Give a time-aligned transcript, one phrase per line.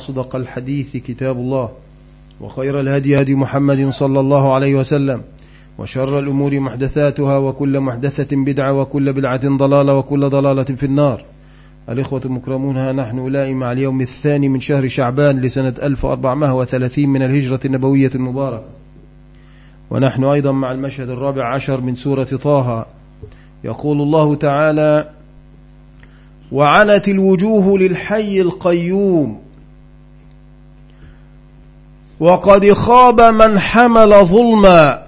[0.00, 1.70] أصدق الحديث كتاب الله
[2.40, 5.22] وخير الهدي هدي محمد صلى الله عليه وسلم
[5.78, 11.24] وشر الأمور محدثاتها وكل محدثة بدعة وكل بدعة ضلالة وكل ضلالة في النار.
[11.88, 17.60] الإخوة المكرمون ها نحن أولئك مع اليوم الثاني من شهر شعبان لسنة 1430 من الهجرة
[17.64, 18.64] النبوية المباركة.
[19.90, 22.86] ونحن أيضا مع المشهد الرابع عشر من سورة طه.
[23.64, 25.10] يقول الله تعالى
[26.52, 29.45] وعنت الوجوه للحي القيوم
[32.20, 35.06] وقد خاب من حمل ظلما.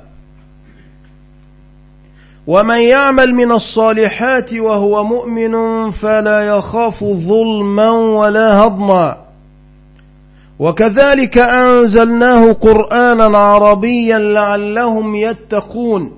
[2.46, 9.16] ومن يعمل من الصالحات وهو مؤمن فلا يخاف ظلما ولا هضما.
[10.58, 16.17] وكذلك أنزلناه قرآنا عربيا لعلهم يتقون.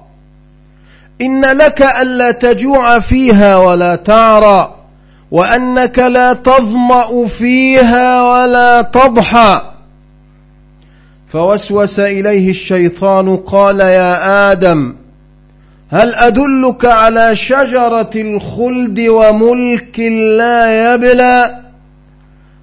[1.21, 4.75] إن لك ألا تجوع فيها ولا تعرى
[5.31, 9.61] وأنك لا تظمأ فيها ولا تضحى.
[11.33, 14.95] فوسوس إليه الشيطان قال يا آدم
[15.89, 19.99] هل أدلك على شجرة الخلد وملك
[20.37, 21.59] لا يبلى؟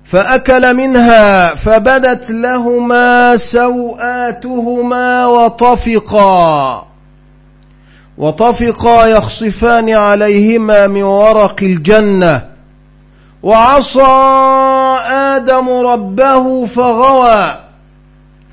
[0.04, 6.88] فأكل منها فبدت لهما سوآتهما وطفقا.
[8.18, 12.48] وطفقا يخصفان عليهما من ورق الجنة.
[13.42, 14.02] وعصى
[15.10, 17.56] آدم ربه فغوى.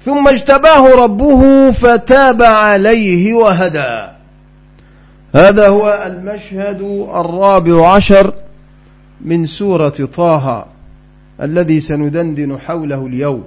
[0.06, 4.08] ثم اجتباه ربه فتاب عليه وهدى.
[5.36, 6.82] هذا هو المشهد
[7.14, 8.34] الرابع عشر
[9.22, 10.66] من سورة طه
[11.42, 13.44] الذي سندندن حوله اليوم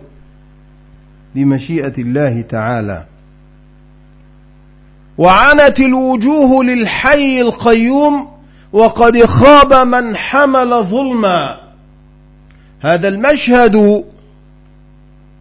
[1.35, 3.05] بمشيئة الله تعالى.
[5.19, 8.29] وعنت الوجوه للحي القيوم
[8.73, 11.61] وقد خاب من حمل ظلما.
[12.81, 14.05] هذا المشهد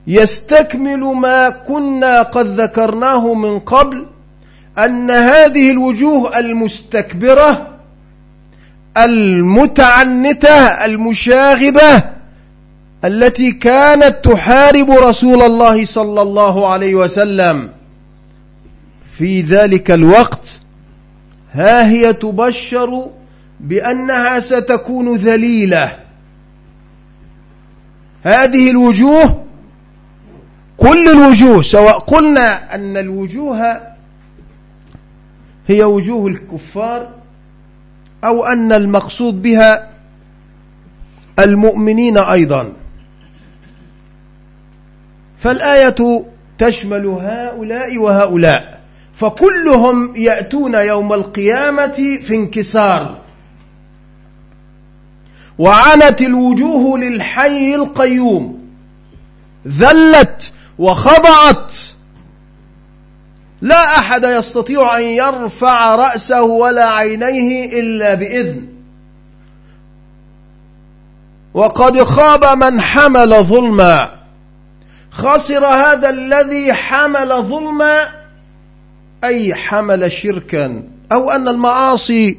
[0.08, 4.06] يستكمل ما كنا قد ذكرناه من قبل
[4.78, 7.68] أن هذه الوجوه المستكبرة
[8.98, 12.04] المتعنتة المشاغبة
[13.06, 17.70] التي كانت تحارب رسول الله صلى الله عليه وسلم
[19.18, 20.62] في ذلك الوقت
[21.52, 23.10] ها هي تبشر
[23.60, 26.00] بأنها ستكون ذليلة.
[28.24, 29.44] هذه الوجوه
[30.78, 33.82] كل الوجوه سواء قلنا أن الوجوه
[35.68, 37.10] هي وجوه الكفار
[38.24, 39.90] أو أن المقصود بها
[41.40, 42.74] المؤمنين أيضا.
[45.40, 46.26] فالآية
[46.58, 48.77] تشمل هؤلاء وهؤلاء.
[49.18, 53.18] فكلهم يأتون يوم القيامة في انكسار.
[55.60, 58.68] وعنت الوجوه للحي القيوم.
[59.68, 61.76] ذلت وخضعت.
[63.62, 68.68] لا أحد يستطيع أن يرفع رأسه ولا عينيه إلا بإذن.
[71.54, 74.10] وقد خاب من حمل ظلما.
[75.12, 78.17] خسر هذا الذي حمل ظلما
[79.24, 82.38] أي حمل شركا أو أن المعاصي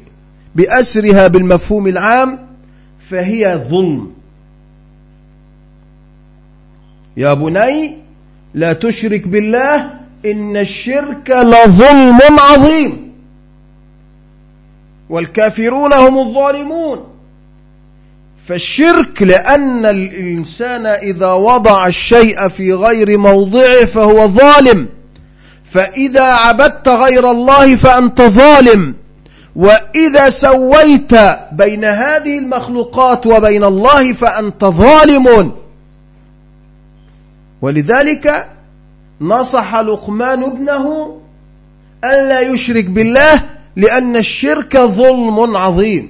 [0.55, 2.39] بأسرها بالمفهوم العام
[3.09, 4.11] فهي ظلم.
[7.17, 7.97] يا بني
[8.53, 9.89] لا تشرك بالله
[10.25, 13.13] إن الشرك لظلم عظيم.
[15.09, 17.05] والكافرون هم الظالمون.
[18.47, 24.87] فالشرك لأن الإنسان إذا وضع الشيء في غير موضعه فهو ظالم.
[25.71, 28.95] فإذا عبدت غير الله فأنت ظالم.
[29.55, 31.11] وإذا سويت
[31.51, 35.51] بين هذه المخلوقات وبين الله فأنت ظالم.
[37.61, 38.47] ولذلك
[39.21, 41.17] نصح لقمان ابنه
[42.03, 43.43] ألا يشرك بالله
[43.75, 46.07] لأن الشرك ظلم عظيم.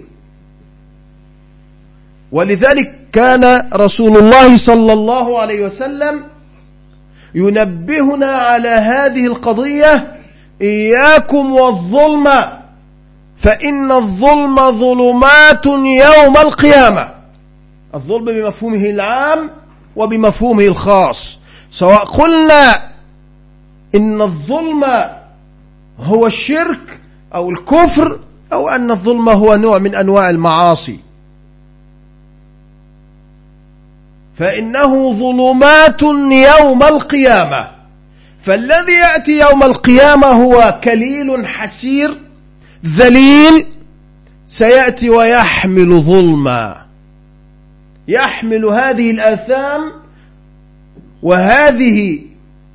[2.31, 6.23] ولذلك كان رسول الله صلى الله عليه وسلم
[7.35, 10.15] ينبهنا على هذه القضية
[10.61, 12.29] إياكم والظلم
[13.37, 17.09] فإن الظلم ظلمات يوم القيامة.
[17.95, 19.49] الظلم بمفهومه العام
[19.95, 21.39] وبمفهومه الخاص.
[21.71, 22.75] سواء قلنا
[23.95, 24.85] إن الظلم
[25.99, 26.99] هو الشرك
[27.35, 28.19] أو الكفر
[28.53, 30.99] أو أن الظلم هو نوع من أنواع المعاصي.
[34.39, 36.01] فإنه ظلمات
[36.31, 37.68] يوم القيامة.
[38.44, 42.18] فالذي يأتي يوم القيامة هو كليل حسير
[42.86, 43.65] ذليل
[44.47, 46.86] سيأتي ويحمل ظلما.
[48.07, 49.91] يحمل هذه الآثام
[51.24, 52.19] وهذه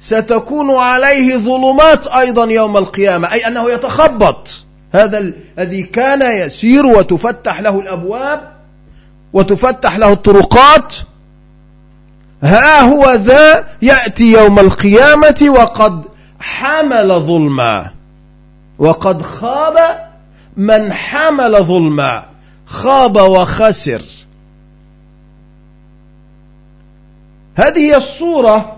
[0.01, 4.65] ستكون عليه ظلمات أيضا يوم القيامة أي أنه يتخبط.
[4.93, 8.53] هذا الذي كان يسير وتفتح له الأبواب
[9.33, 10.95] وتفتح له الطرقات
[12.45, 16.03] ها هو ذا يأتي يوم القيامة وقد
[16.41, 17.91] حمل ظلما.
[18.79, 20.09] وقد خاب
[20.57, 22.27] من حمل ظلما.
[22.67, 24.03] خاب وخسر.
[27.55, 28.77] هذه هي الصورة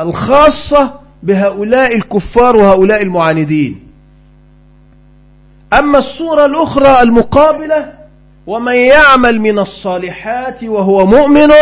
[0.00, 3.88] الخاصة بهؤلاء الكفار وهؤلاء المعاندين.
[5.72, 7.97] أما الصورة الأخرى المقابلة
[8.48, 11.52] ومن يعمل من الصالحات وهو مؤمن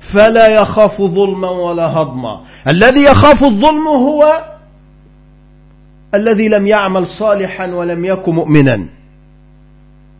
[0.00, 2.40] فلا يخاف ظلما ولا هضما.
[2.68, 4.44] الذي يخاف الظلم هو
[6.14, 8.88] الذي لم يعمل صالحا ولم يكن مؤمنا.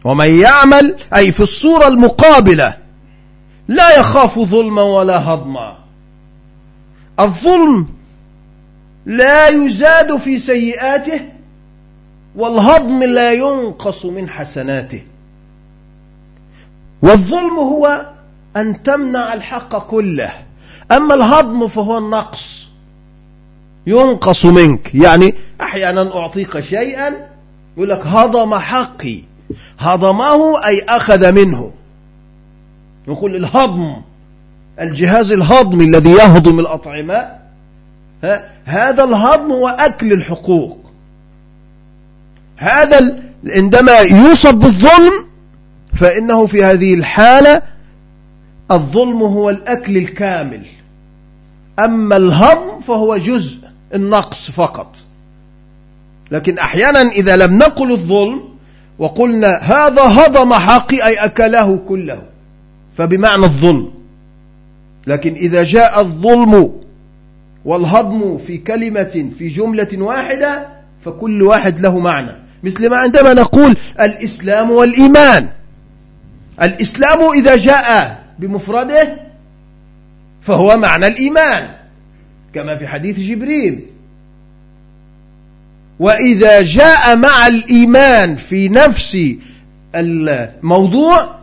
[0.05, 2.77] ومن يعمل أي في الصورة المقابلة
[3.69, 5.79] لا يخاف ظلما ولا هضما.
[7.21, 7.87] الظلم
[9.07, 11.21] لا يزاد في سيئاته
[12.37, 15.03] والهضم لا ينقص من حسناته.
[17.03, 18.07] والظلم هو
[18.57, 20.33] أن تمنع الحق كله.
[20.93, 22.69] أما الهضم فهو النقص.
[23.87, 24.95] ينقص منك.
[24.95, 27.15] يعني أحيانا أعطيك شيئا
[27.77, 29.23] يقول لك هضم حقي.
[29.79, 31.73] هضمه أي أخذ منه.
[33.09, 33.97] نقول الهضم
[34.81, 37.41] الجهاز الهضمي الذي يهضم الأطعمة
[38.65, 40.91] هذا الهضم هو أكل الحقوق.
[42.57, 45.30] هذا عندما يوصف بالظلم
[46.01, 47.63] فإنه في هذه الحالة
[48.71, 50.63] الظلم هو الأكل الكامل.
[51.79, 53.59] أما الهضم فهو جزء
[53.95, 54.97] النقص فقط.
[56.31, 58.41] لكن أحيانا إذا لم نقل الظلم
[58.99, 62.23] وقلنا هذا هضم حقي أي أكله كله
[62.99, 63.93] فبمعنى الظلم.
[65.07, 66.73] لكن إذا جاء الظلم
[67.65, 70.67] والهضم في كلمة في جملة واحدة
[71.05, 72.33] فكل واحد له معنى.
[72.63, 75.49] مثل ما عندما نقول الإسلام والإيمان.
[76.63, 79.17] الإسلام إذا جاء بمفرده
[80.43, 81.69] فهو معنى الإيمان
[82.55, 83.87] كما في حديث جبريل.
[85.99, 89.19] وإذا جاء مع الإيمان في نفس
[89.95, 91.35] الموضوع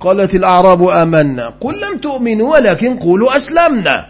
[0.00, 1.54] قالت الأعراب آمنا.
[1.60, 4.06] قل لم تؤمنوا ولكن قولوا أسلمنا.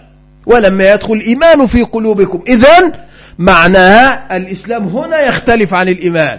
[0.47, 2.43] ولما يدخل الإيمان في قلوبكم.
[2.49, 2.93] إذن
[3.39, 6.39] معناها الإسلام هنا يختلف عن الإيمان.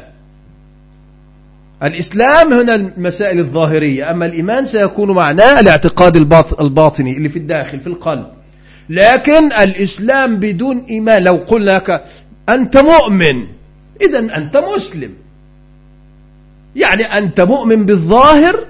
[1.84, 6.16] الإسلام هنا المسائل الظاهرية أما الإيمان سيكون معناه الاعتقاد
[6.62, 8.28] الباطني اللي في الداخل في القلب.
[8.90, 12.04] لكن الإسلام بدون إيمان لو قلنا لك
[12.50, 13.48] أنت مؤمن
[14.02, 15.14] إذا أنت مسلم.
[16.76, 18.66] يعني أنت مؤمن بالظاهر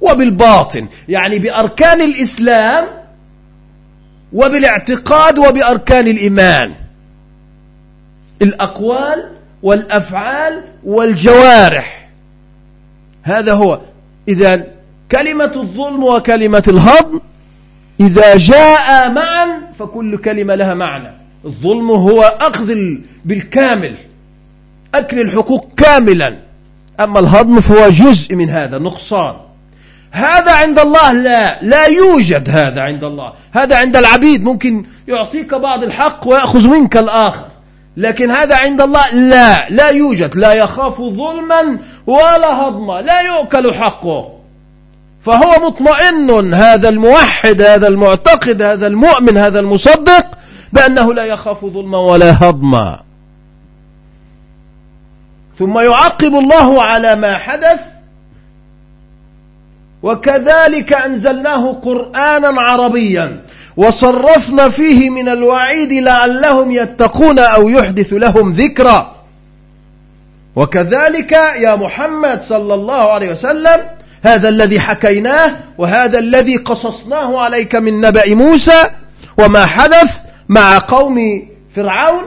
[0.00, 0.86] وبالباطن.
[1.08, 2.84] يعني بأركان الإسلام
[4.32, 6.74] وبالاعتقاد وبأركان الإيمان.
[8.42, 9.30] الأقوال
[9.62, 12.01] والأفعال والجوارح.
[13.22, 13.80] هذا هو.
[14.28, 14.66] إذا
[15.12, 17.20] كلمة الظلم وكلمة الهضم
[18.00, 19.46] إذا جاء معا
[19.78, 21.12] فكل كلمة لها معنى.
[21.44, 22.74] الظلم هو أخذ
[23.24, 23.94] بالكامل
[24.94, 26.36] أكل الحقوق كاملا.
[27.00, 29.34] أما الهضم فهو جزء من هذا نقصان.
[30.10, 33.32] هذا عند الله لا لا يوجد هذا عند الله.
[33.52, 37.51] هذا عند العبيد ممكن يعطيك بعض الحق ويأخذ منك الآخر.
[37.96, 44.32] لكن هذا عند الله لا لا يوجد لا يخاف ظلما ولا هضما لا يؤكل حقه.
[45.22, 50.26] فهو مطمئن هذا الموحد هذا المعتقد هذا المؤمن هذا المصدق
[50.72, 53.00] بأنه لا يخاف ظلما ولا هضما.
[55.58, 57.80] ثم يعقب الله على ما حدث
[60.02, 63.42] وكذلك أنزلناه قرآنا عربيا.
[63.76, 69.16] وصرفنا فيه من الوعيد لعلهم يتقون أو يحدث لهم ذكرى
[70.56, 73.80] وكذلك يا محمد صلى الله عليه وسلم
[74.22, 78.90] هذا الذي حكيناه وهذا الذي قصصناه عليك من نبأ موسى
[79.38, 82.24] وما حدث مع قوم فرعون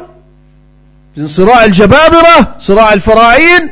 [1.18, 3.70] من صراع الجبابرة صراع الفراعين.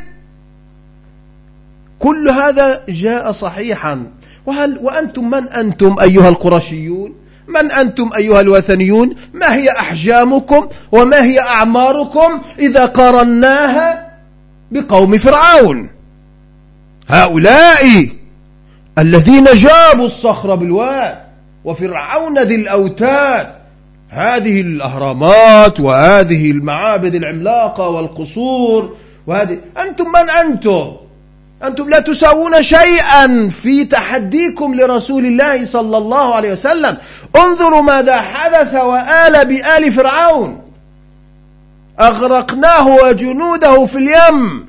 [2.00, 4.06] كل هذا جاء صحيحا.
[4.46, 7.16] وهل وأنتم من أنتم أيها القرشيون؟
[7.48, 14.12] من أنتم أيها الوثنيون؟ ما هي أحجامكم وما هي أعماركم إذا قارناها
[14.72, 15.90] بقوم فرعون؟
[17.10, 18.10] هؤلاء
[18.98, 21.16] الذين جابوا الصخر بالواد
[21.66, 23.48] وفرعون ذي الأوتاد.
[24.10, 28.96] هذه الأهرامات وهذه المعابد العملاقة والقصور
[29.28, 31.03] وهذه أنتم من أنتم؟
[31.64, 36.98] أنتم لا تساوون شيئا في تحديكم لرسول الله صلى الله عليه وسلم.
[37.36, 40.62] انظروا ماذا حدث وآل بآل فرعون.
[42.00, 44.66] أغرقناه وجنوده في اليم.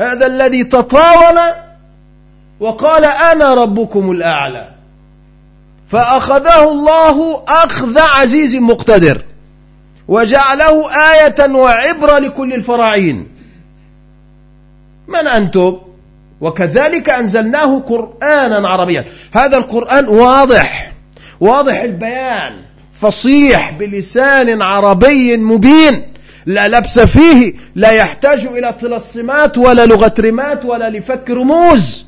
[0.00, 1.38] هذا الذي تطاول
[2.60, 4.68] وقال أنا ربكم الأعلى.
[5.88, 9.22] فأخذه الله أخذ عزيز مقتدر.
[10.08, 13.37] وجعله آية وعبرة لكل الفراعين.
[15.08, 15.78] من أنتم؟
[16.40, 19.04] وكذلك أنزلناه قرآنا عربيا.
[19.32, 20.92] هذا القرآن واضح
[21.40, 22.52] واضح البيان
[23.00, 26.02] فصيح بلسان عربي مبين.
[26.46, 32.04] لا لبس فيه لا يحتاج إلى طلسمات ولا لغة رمات ولا لفك رموز.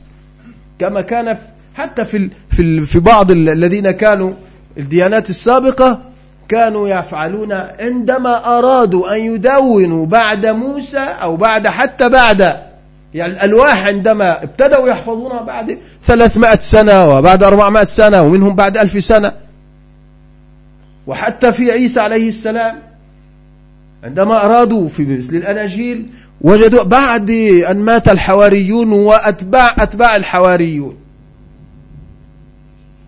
[0.79, 1.37] كما كان
[1.75, 4.33] حتى في في في بعض الذين كانوا
[4.77, 6.01] الديانات السابقة
[6.49, 12.70] كانوا يفعلون عندما أرادوا أن يدونوا بعد موسى أو بعد حتى بعد
[13.15, 19.33] يعني الألواح عندما ابتدأوا يحفظونها بعد 300 سنة وبعد 400 سنة ومنهم بعد ألف سنة.
[21.07, 22.79] وحتى في عيسى عليه السلام
[24.05, 27.31] عندما أرادوا في مثل الأناجيل وجدوا بعد
[27.71, 30.97] أن مات الحواريون وأتباع أتباع الحواريون.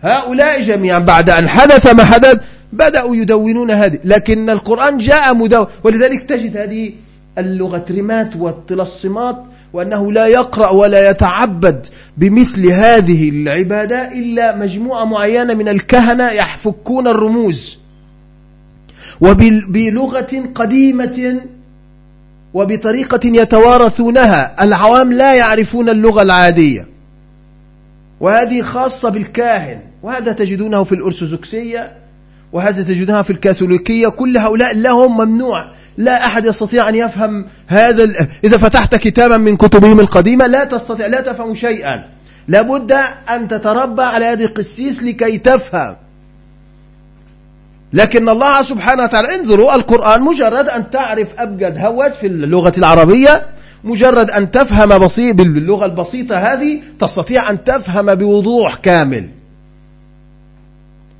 [0.01, 2.43] هؤلاء جميعا بعد أن حدث ما حدث
[2.73, 3.99] بدأوا يدونون هذه.
[4.03, 6.91] لكن القرآن جاء مدون ولذلك تجد هذه
[7.37, 11.87] اللغة رمات والتلصمات وأنه لا يقرأ ولا يتعبد
[12.17, 17.77] بمثل هذه العبادة إلا مجموعة معينة من الكهنة يحفكون الرموز.
[19.21, 21.41] وبلغة قديمة
[22.53, 24.63] وبطريقة يتوارثونها.
[24.63, 26.87] العوام لا يعرفون اللغة العادية.
[28.19, 29.79] وهذه خاصة بالكاهن.
[30.03, 31.91] وهذا تجدونه في الأرثوذكسية.
[32.53, 34.07] وهذا تجدونها في الكاثوليكية.
[34.07, 35.65] كل هؤلاء لهم ممنوع.
[35.97, 41.21] لا أحد يستطيع أن يفهم هذا إذا فتحت كتابا من كتبهم القديمة لا تستطيع لا
[41.21, 42.09] تفهم شيئا.
[42.47, 42.91] لابد
[43.29, 45.95] أن تتربى على هذه القسيس لكي تفهم.
[47.93, 53.45] لكن الله سبحانه وتعالى انظروا القرآن مجرد أن تعرف أبجد هوس في اللغة العربية
[53.83, 59.29] مجرد أن تفهم بسيط باللغة البسيطة هذه تستطيع أن تفهم بوضوح كامل.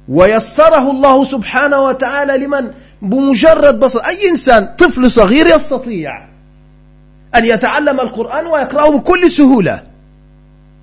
[0.10, 2.72] ويسره الله سبحانه وتعالى لمن؟
[3.03, 6.25] بمجرد بصر أي إنسان طفل صغير يستطيع
[7.36, 9.83] أن يتعلم القرآن ويقرأه بكل سهولة.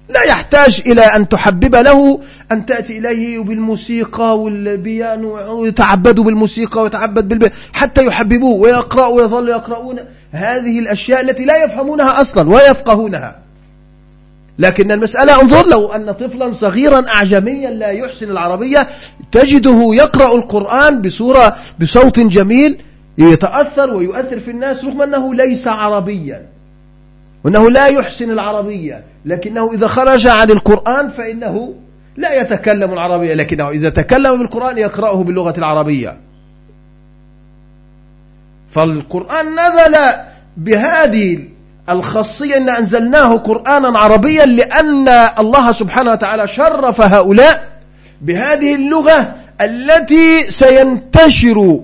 [0.08, 2.20] لا يحتاج إلى أن تحبب له
[2.52, 9.98] أن تأتي إليه بالموسيقى والبيانو ويتعبدوا بالموسيقى ويتعبد بالبيان حتى يحببوه ويقرأوا ويظلوا يقرؤون.
[10.32, 13.38] هذه الأشياء التي لا يفهمونها أصلا ويفقهونها.
[14.60, 18.86] لكن المسألة انظر لو أن طفلا صغيرا أعجميا لا يحسن العربية
[19.32, 22.78] تجده يقرأ القرآن بصورة بصوت جميل
[23.18, 26.46] يتأثر ويؤثر في الناس رغم أنه ليس عربيا.
[27.44, 29.04] وأنه لا يحسن العربية.
[29.24, 31.74] لكنه إذا خرج عن القرآن فإنه
[32.16, 33.34] لا يتكلم العربية.
[33.34, 36.20] لكنه إذا تكلم بالقرآن يقرأه باللغة العربية.
[38.70, 39.98] فالقرآن نزل
[40.56, 41.38] بهذه
[41.90, 47.68] الخاصية أن أنزلناه قرآنا عربيا لأن الله سبحانه وتعالى شرف هؤلاء
[48.20, 51.80] بهذه اللغة التي سينتشر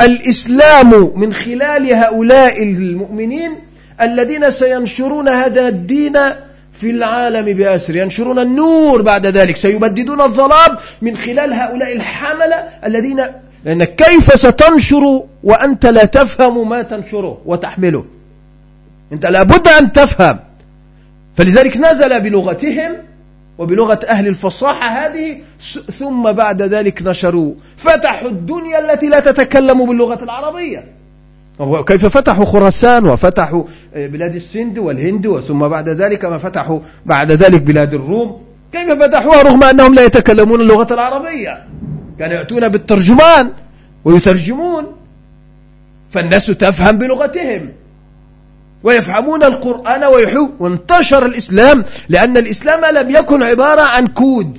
[0.00, 3.50] الإسلام من خلال هؤلاء المؤمنين
[4.00, 6.18] الذين سينشرون هذا الدين
[6.72, 7.96] في العالم بأسر.
[7.96, 9.56] ينشرون النور بعد ذلك.
[9.56, 13.24] سيبددون الظلام من خلال هؤلاء الحملة الذين
[13.64, 18.04] لأنك كيف ستنشر وأنت لا تفهم ما تنشره وتحمله؟
[19.12, 20.38] أنت لابد أن تفهم.
[21.36, 22.92] فلذلك نزل بلغتهم
[23.58, 25.40] وبلغة أهل الفصاحة هذه
[25.98, 27.54] ثم بعد ذلك نشروا.
[27.76, 30.84] فتحوا الدنيا التي لا تتكلم باللغة العربية.
[31.86, 33.64] كيف فتحوا خراسان وفتحوا
[33.94, 38.42] آه، بلاد السند والهند وثم بعد ذلك ما فتحوا بعد ذلك بلاد الروم.
[38.72, 41.66] كيف فتحوها رغم أنهم لا يتكلمون اللغة العربية.
[42.18, 43.50] كانوا يأتون بالترجمان
[44.04, 44.84] ويترجمون.
[46.10, 47.68] فالناس تفهم بلغتهم.
[48.82, 54.58] ويفهمون القرآن ويحب وانتشر الإسلام لأن الإسلام لم يكن عبارة عن كود.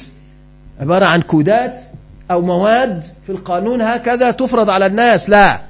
[0.81, 1.79] عبارة عن كودات
[2.31, 5.29] أو مواد في القانون هكذا تفرض على الناس.
[5.29, 5.61] لا.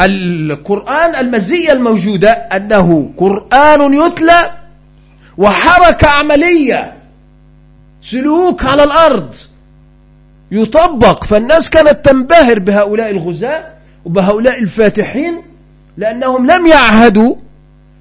[0.00, 4.50] القرآن المزية الموجودة أنه قرآن يتلى
[5.38, 6.94] وحركة عملية.
[8.02, 9.34] سلوك على الأرض.
[10.50, 11.24] يطبق.
[11.24, 13.64] فالناس كانت تنبهر بهؤلاء الغزاة
[14.04, 15.49] وبهؤلاء الفاتحين
[15.96, 17.34] لأنهم لم يعهدوا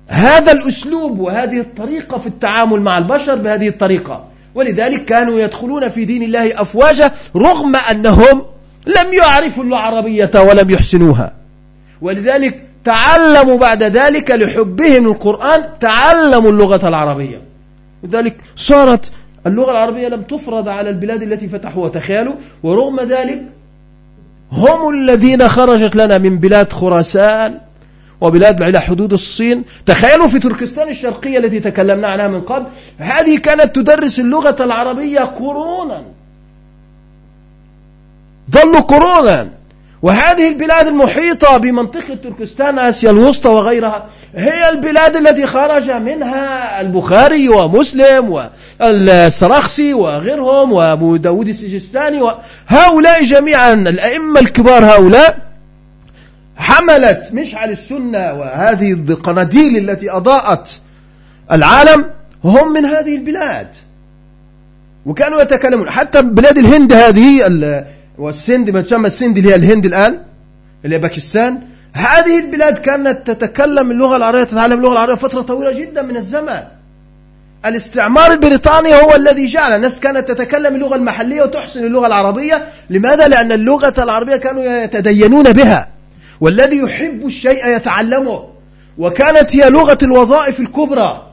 [0.08, 4.26] هذا الأسلوب وهذه الطريقة في التعامل مع البشر بهذه الطريقة.
[4.56, 8.42] ولذلك كانوا يدخلون في دين الله أفواجا رغم أنهم
[8.88, 11.32] لم يعرفوا العربية ولم يحسنوها.
[12.02, 17.42] ولذلك تعلموا بعد ذلك لحبهم القرآن تعلموا اللغة العربية.
[18.04, 19.12] لذلك صارت
[19.48, 22.34] اللغة العربية لم تفرض على البلاد التي فتحوها تخيلوا.
[22.64, 23.44] ورغم ذلك
[24.52, 27.58] هم الذين خرجت لنا من بلاد خراسان
[28.22, 29.64] وبلاد إلى حدود الصين.
[29.86, 32.66] تخيلوا في تركستان الشرقية التي تكلمنا عنها من قبل
[32.98, 36.04] هذه كانت تدرس اللغة العربية قرونا.
[38.52, 39.50] ظلوا قرونا.
[40.02, 48.50] وهذه البلاد المحيطة بمنطقة تركستان آسيا الوسطى وغيرها هي البلاد التي خرج منها البخاري ومسلم
[48.80, 55.49] والسرخسي وغيرهم وأبو داود السجستاني وهؤلاء جميعا الأئمة الكبار هؤلاء
[56.60, 60.82] حملت مشعل السنة وهذه القناديل التي أضاءت
[61.52, 62.06] العالم
[62.44, 63.68] هم من هذه البلاد.
[65.06, 65.90] وكانوا يتكلمون.
[65.90, 67.86] حتى بلاد الهند هذه
[68.18, 70.20] والسند ما تسمى السند اللي هي الهند الآن
[70.86, 71.62] اللي هي باكستان
[71.94, 76.64] هذه البلاد كانت تتكلم اللغة العربية تتعلم اللغة العربية فترة طويلة جدا من الزمان.
[77.66, 82.68] الاستعمار البريطاني هو الذي جعل الناس كانت تتكلم اللغة المحلية وتحسن اللغة العربية.
[82.90, 85.99] لماذا؟ لأن اللغة العربية كانوا يتدينون بها.
[86.42, 88.44] والذي يحب الشيء يتعلمه.
[88.98, 91.26] وكانت هي لغة الوظائف الكبرى.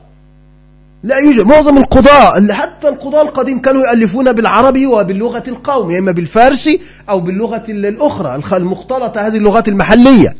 [1.03, 6.81] لا يوجد معظم القضاء اللي حتى القضاء القديم كانوا يألفون بالعربي وباللغة القوم إما بالفارسي
[7.09, 10.35] أو باللغة الأخرى المختلطة هذه اللغات المحلية.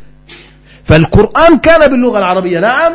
[0.83, 2.93] فالقرآن كان باللغة العربية نعم.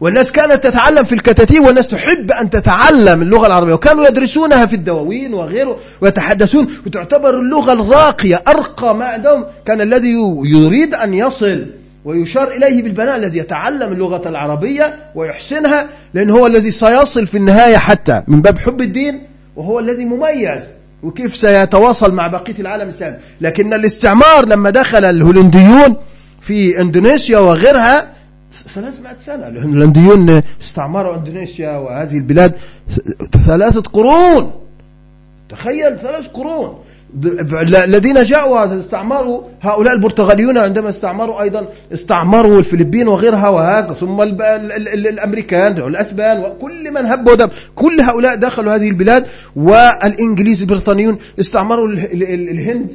[0.00, 5.34] والناس كانت تتعلم في الكتاتيب والناس تحب أن تتعلم اللغة العربية وكانوا يدرسونها في الدواوين
[5.34, 10.12] وغيره ويتحدثون وتعتبر اللغة الراقية أرقى ما عندهم كان الذي
[10.44, 11.66] يريد أن يصل
[12.04, 18.22] ويشار إليه بالبناء الذي يتعلم اللغة العربية ويحسنها لأن هو الذي سيصل في النهاية حتى
[18.28, 19.22] من باب حب الدين
[19.56, 20.62] وهو الذي مميز
[21.02, 25.96] وكيف سيتواصل مع بقية العالم الإسلامي لكن الاستعمار لما دخل الهولنديون
[26.40, 28.15] في إندونيسيا وغيرها
[28.74, 32.52] 300 سنة الهولنديون استعمروا إندونيسيا وهذه البلاد
[33.46, 34.50] ثلاثة قرون.
[35.48, 36.74] تخيل ثلاث قرون.
[37.84, 46.38] الذين جاءوا استعمروا هؤلاء البرتغاليون عندما استعمروا أيضا استعمروا الفلبين وغيرها وهكذا ثم الأمريكان والأسبان
[46.38, 52.92] وكل من هب ودب كل هؤلاء دخلوا هذه البلاد والإنجليز البريطانيون استعمروا الهند.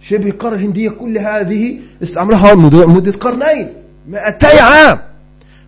[0.00, 3.68] شبه القارة الهندية كل هذه استعمرها مدة قرنين.
[4.08, 4.98] 200 عام.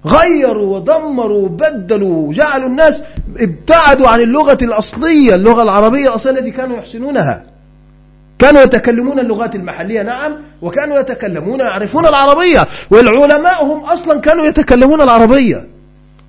[0.07, 3.03] غيروا ودمروا وبدلوا وجعلوا الناس
[3.38, 7.44] ابتعدوا عن اللغة الأصلية اللغة العربية الأصلية التي كانوا يحسنونها.
[8.38, 15.66] كانوا يتكلمون اللغات المحلية نعم وكانوا يتكلمون يعرفون العربية والعلماء هم أصلا كانوا يتكلمون العربية.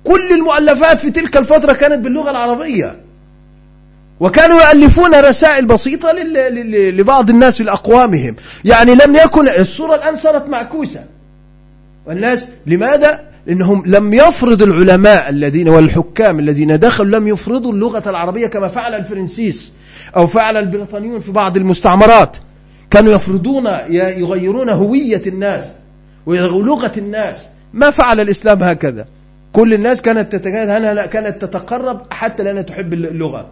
[0.04, 2.96] كل المؤلفات في تلك الفترة كانت باللغة العربية.
[4.20, 6.12] وكانوا يؤلفون رسائل بسيطة
[6.90, 7.62] لبعض الناس في
[8.64, 11.04] يعني لم يكن الصورة الآن صارت معكوسة.
[12.06, 18.68] والناس لماذا؟ لأنهم لم يفرض العلماء الذين والحكام الذين دخلوا لم يفرضوا اللغة العربية كما
[18.68, 19.72] فعل الفرنسيس
[20.16, 22.36] أو فعل البريطانيون في بعض المستعمرات.
[22.90, 25.64] كانوا يفرضون يغيرون هوية الناس
[26.26, 27.36] ولغة الناس.
[27.74, 29.06] ما فعل الإسلام هكذا؟
[29.52, 30.36] كل الناس كانت
[31.12, 33.48] كانت تتقرب حتى لأنها تحب اللغة.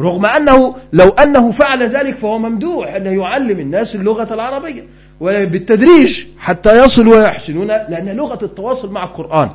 [0.00, 4.82] رغم أنه لو أنه فعل ذلك فهو ممدوح أنه يعلم الناس اللغة العربية.
[5.20, 9.50] وبالتدريج حتى يصلوا ويحسنون لأنها لغة التواصل مع القرآن.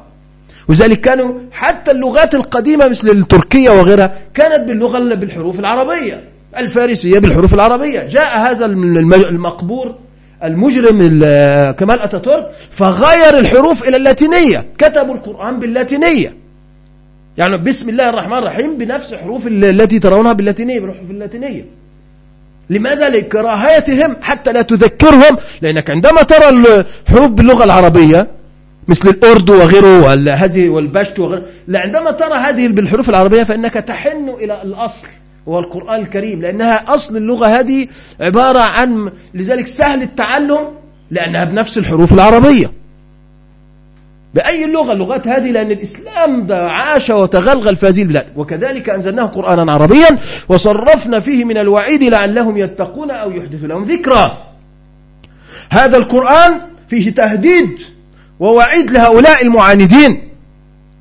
[0.70, 6.24] وذلك كانوا حتى اللغات القديمة مثل التركية وغيرها كانت باللغة بالحروف العربية.
[6.58, 8.08] الفارسية بالحروف العربية.
[8.08, 9.96] جاء هذا المقبور
[10.44, 10.98] المجرم
[11.72, 14.66] كمال أتاتورك فغير الحروف إلى اللاتينية.
[14.78, 16.34] كتبوا القرآن باللاتينية.
[17.38, 21.66] يعني بسم الله الرحمن الرحيم بنفس حروف التي ترونها باللاتينية بالحروف اللاتينية.
[22.70, 28.28] لماذا لكراهيتهم حتى لا تذكرهم؟ لأنك عندما ترى الحروف باللغة العربية
[28.88, 35.08] مثل الأردو وغيره وهذه والبشت وغيره عندما ترى هذه بالحروف العربية فإنك تحن إلى الأصل
[35.48, 37.88] هو القرآن الكريم لأنها أصل اللغة هذه
[38.20, 40.60] عبارة عن لذلك سهل التعلم
[41.12, 42.72] لأنها بنفس الحروف العربية.
[44.36, 48.26] بأي اللغة اللغات هذه لأن الإسلام ده عاش وتغلغل في هذه البلاد.
[48.36, 50.18] وكذلك أنزلناه قرآنا عربيا
[50.50, 54.38] وصرفنا فيه من الوعيد لعلهم يتقون أو يحدث لهم ذكرى.
[55.70, 57.80] هذا القرآن فيه تهديد
[58.40, 60.22] ووعيد لهؤلاء المعاندين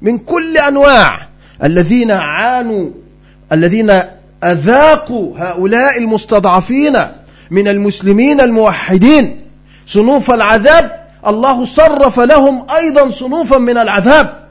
[0.03, 1.29] من كل أنواع.
[1.63, 2.91] الذين عانوا
[3.53, 4.03] الذين
[4.45, 6.97] أذاقوا هؤلاء المستضعفين
[7.51, 9.41] من المسلمين الموحدين
[9.87, 14.45] صنوف العذاب الله صرف لهم أيضا صنوفا من العذاب.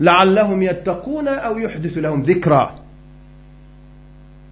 [0.00, 2.74] لعلهم يتقون أو يحدث لهم ذكرى.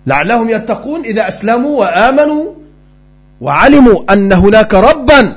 [0.07, 2.53] لعلهم يتقون إذا أسلموا وآمنوا
[3.41, 5.37] وعلموا أن هناك ربا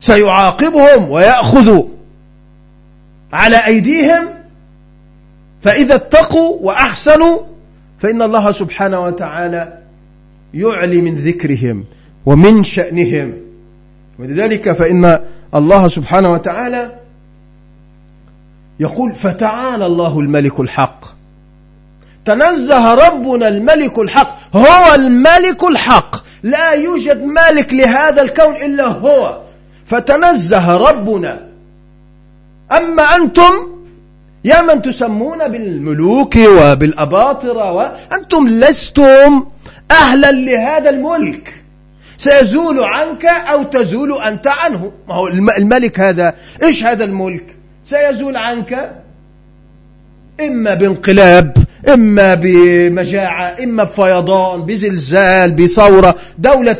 [0.00, 1.82] سيعاقبهم ويأخذ
[3.32, 4.28] على أيديهم.
[5.62, 7.38] فإذا اتقوا وأحسنوا
[7.98, 9.78] فإن الله سبحانه وتعالى
[10.54, 11.84] يعلي من ذكرهم.
[12.26, 13.32] ومن شأنهم.
[14.18, 15.20] ولذلك فإن
[15.54, 16.90] الله سبحانه وتعالى
[18.80, 21.04] يقول فتعالى الله الملك الحق.
[22.24, 24.56] تنزه ربنا الملك الحق.
[24.56, 26.16] هو الملك الحق.
[26.42, 29.40] لا يوجد مالك لهذا الكون إلا هو.
[29.86, 31.48] فتنزه ربنا.
[32.72, 33.52] أما أنتم
[34.44, 39.44] يا من تسمون بالملوك وبالأباطرة وأنتم لستم
[39.90, 41.57] أهلا لهذا الملك.
[42.18, 44.92] سيزول عنك أو تزول أنت عنه.
[45.08, 45.28] ما هو
[45.58, 47.44] الملك هذا إيش هذا الملك؟
[47.84, 48.92] سيزول عنك
[50.40, 51.56] إما بانقلاب
[51.88, 56.14] إما بمجاعة إما بفيضان بزلزال بثورة.
[56.38, 56.72] دولة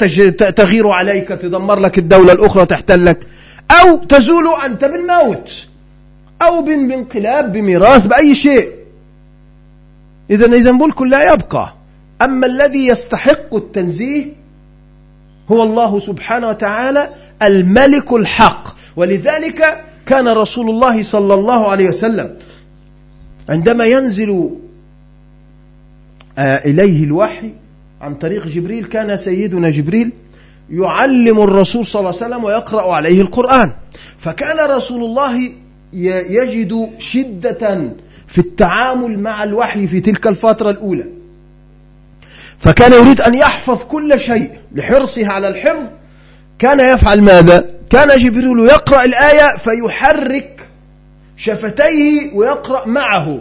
[0.57, 3.19] تغير عليك تدمر لك الدولة الأخرى تحتلك
[3.71, 5.67] أو تزول أنت بالموت
[6.43, 8.69] أو بانقلاب بميراث بأي شيء.
[10.31, 11.75] إذا إذا ملك لا يبقى.
[12.23, 14.38] أما الذي يستحق التنزيه
[15.51, 17.09] هو الله سبحانه وتعالى
[17.43, 18.69] الملك الحق.
[18.97, 22.37] ولذلك كان رسول الله صلى الله عليه وسلم
[23.49, 24.51] عندما ينزل
[26.39, 27.53] آه، إليه الوحي
[28.01, 30.11] عن طريق جبريل كان سيدنا جبريل
[30.71, 33.73] يعلم الرسول صلى الله عليه وسلم ويقرأ عليه القرآن.
[34.19, 35.51] فكان رسول الله
[35.93, 37.91] يجد شدة
[38.27, 41.05] في التعامل مع الوحي في تلك الفترة الأولى.
[42.59, 45.85] فكان يريد أن يحفظ كل شيء لحرصه على الحفظ.
[46.59, 50.61] كان يفعل ماذا؟ كان جبريل يقرأ الآية فيحرك
[51.37, 53.41] شفتيه ويقرأ معه.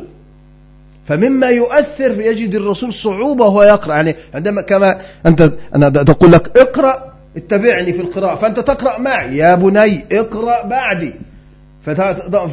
[1.07, 3.95] فمما يؤثر يجد الرسول صعوبة وهو يقرأ.
[3.95, 8.35] يعني عندما كما أنت أنا تقول لك اقرأ اتبعني في القراءة.
[8.35, 9.37] فأنت تقرأ معي.
[9.37, 11.13] يا بني اقرأ بعدي.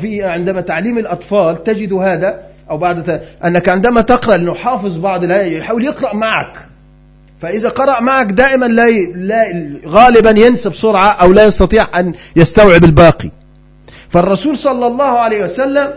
[0.00, 5.58] في عندما تعليم الأطفال تجد هذا أو بعد أنك عندما تقرأ لأنه حافظ بعض الآية
[5.58, 6.66] يحاول يقرأ معك.
[7.42, 13.30] فإذا قرأ معك دائما لا, لا غالبا ينسى بسرعة أو لا يستطيع أن يستوعب الباقي.
[14.08, 15.94] فالرسول صلى الله عليه وسلم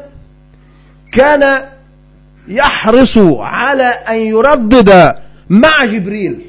[1.13, 1.63] كان
[2.47, 5.15] يحرص على أن يردد
[5.49, 6.39] مع جبريل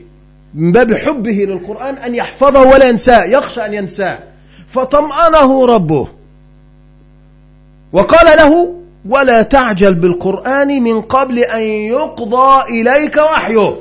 [0.55, 4.19] من باب حبه للقرآن أن يحفظه ولا ينساه يخشى أن ينساه.
[4.69, 6.09] فطمأنه ربه.
[7.93, 8.78] وقال له
[9.09, 13.75] ولا تعجل بالقرآن من قبل أن يقضى إليك وحيه.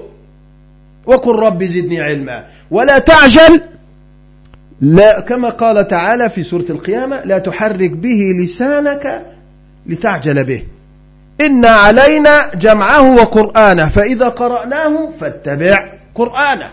[1.05, 2.45] وقل رب زدني علما.
[2.71, 3.61] ولا تعجل
[4.81, 9.21] لا كما قال تعالى في سورة القيامة لا تحرك به لسانك
[9.85, 10.63] لتعجل به.
[11.41, 15.85] إن علينا جمعه وقرآنه فإذا قرأناه فاتبع
[16.15, 16.69] قرآنه.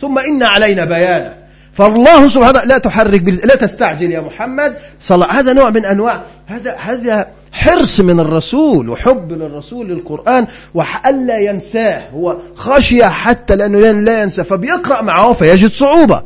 [0.00, 1.34] ثم إن علينا بيانه.
[1.74, 4.74] فالله سبحانه لا تحرك لا تستعجل يا محمد.
[5.00, 12.10] صلى هذا نوع من أنواع هذا هذا حرص من الرسول وحب للرسول للقرآن وألا ينساه.
[12.10, 14.44] هو خشية حتى لأنه لا ينسى.
[14.44, 16.22] فبيقرأ معه فيجد صعوبة.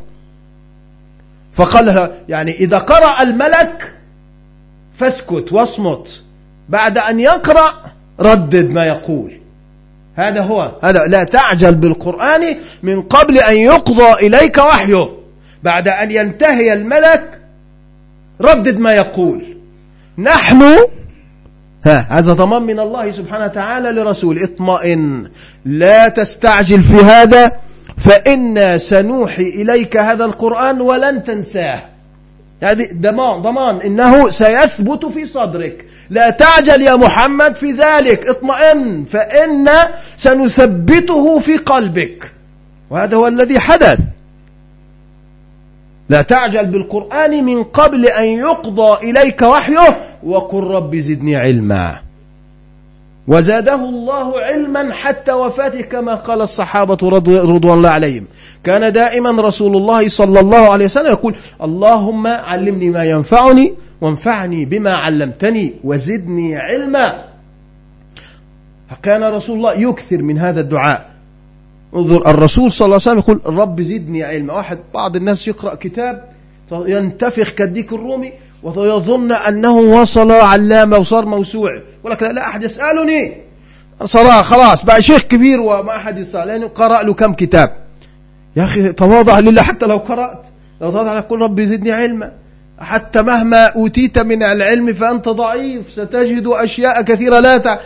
[1.54, 3.92] فقال له يعني إذا قرأ الملك
[4.98, 6.22] فاسكت واصمت.
[6.68, 7.72] بعد أن يقرأ
[8.20, 9.40] ردد ما يقول.
[10.16, 10.72] هذا هو.
[10.82, 15.08] هذا لا تعجل بالقرآن من قبل أن يقضى إليك وحيه.
[15.62, 17.38] بعد أن ينتهي الملك
[18.40, 19.51] ردد ما يقول.
[20.22, 20.62] نحن
[21.84, 24.42] ها هذا ضمان من الله سبحانه وتعالى لرسول.
[24.42, 25.30] اطمئن
[25.64, 27.52] لا تستعجل في هذا
[27.98, 31.82] فإنا سنوحي إليك هذا القرآن ولن تنساه.
[32.62, 35.84] هذه ضمان ضمان إنه سيثبت في صدرك.
[36.10, 39.68] لا تعجل يا محمد في ذلك اطمئن فإن
[40.16, 42.32] سنثبته في قلبك.
[42.90, 43.98] وهذا هو الذي حدث.
[46.12, 51.98] لا تعجل بالقرآن من قبل أن يقضى إليك وحيه وقل رب زدني علما.
[53.28, 58.24] وزاده الله علما حتى وفاته كما قال الصحابة رضوان الله عليهم.
[58.64, 64.90] كان دائما رسول الله صلى الله عليه وسلم يقول اللهم علمني ما ينفعني وانفعني بما
[64.90, 67.24] علمتني وزدني علما.
[69.02, 71.11] كان رسول الله يكثر من هذا الدعاء.
[71.96, 74.54] انظر الرسول صلى الله عليه وسلم يقول رب زدني علما.
[74.54, 76.24] واحد بعض الناس يقرأ كتاب
[76.72, 83.36] ينتفخ كالديك الرومي ويظن أنه وصل علامة وصار موسوعي يقول لك لا, لا أحد يسألني.
[84.04, 87.76] صراحة خلاص بقى شيخ كبير وما أحد يسأل لأنه قرأ له كم كتاب.
[88.56, 90.46] يا أخي تواضع لله حتى لو قرأت
[90.80, 92.32] لو تواضع يقول ربي زدني علما.
[92.82, 97.78] حتى مهما أوتيت من العلم فأنت ضعيف ستجد أشياء كثيرة لا تع...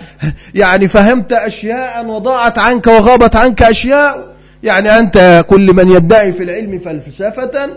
[0.55, 4.27] يعني فهمت أشياء وضاعت عنك وغابت عنك أشياء.
[4.63, 7.71] يعني أنت كل من يدعي في العلم فلسفة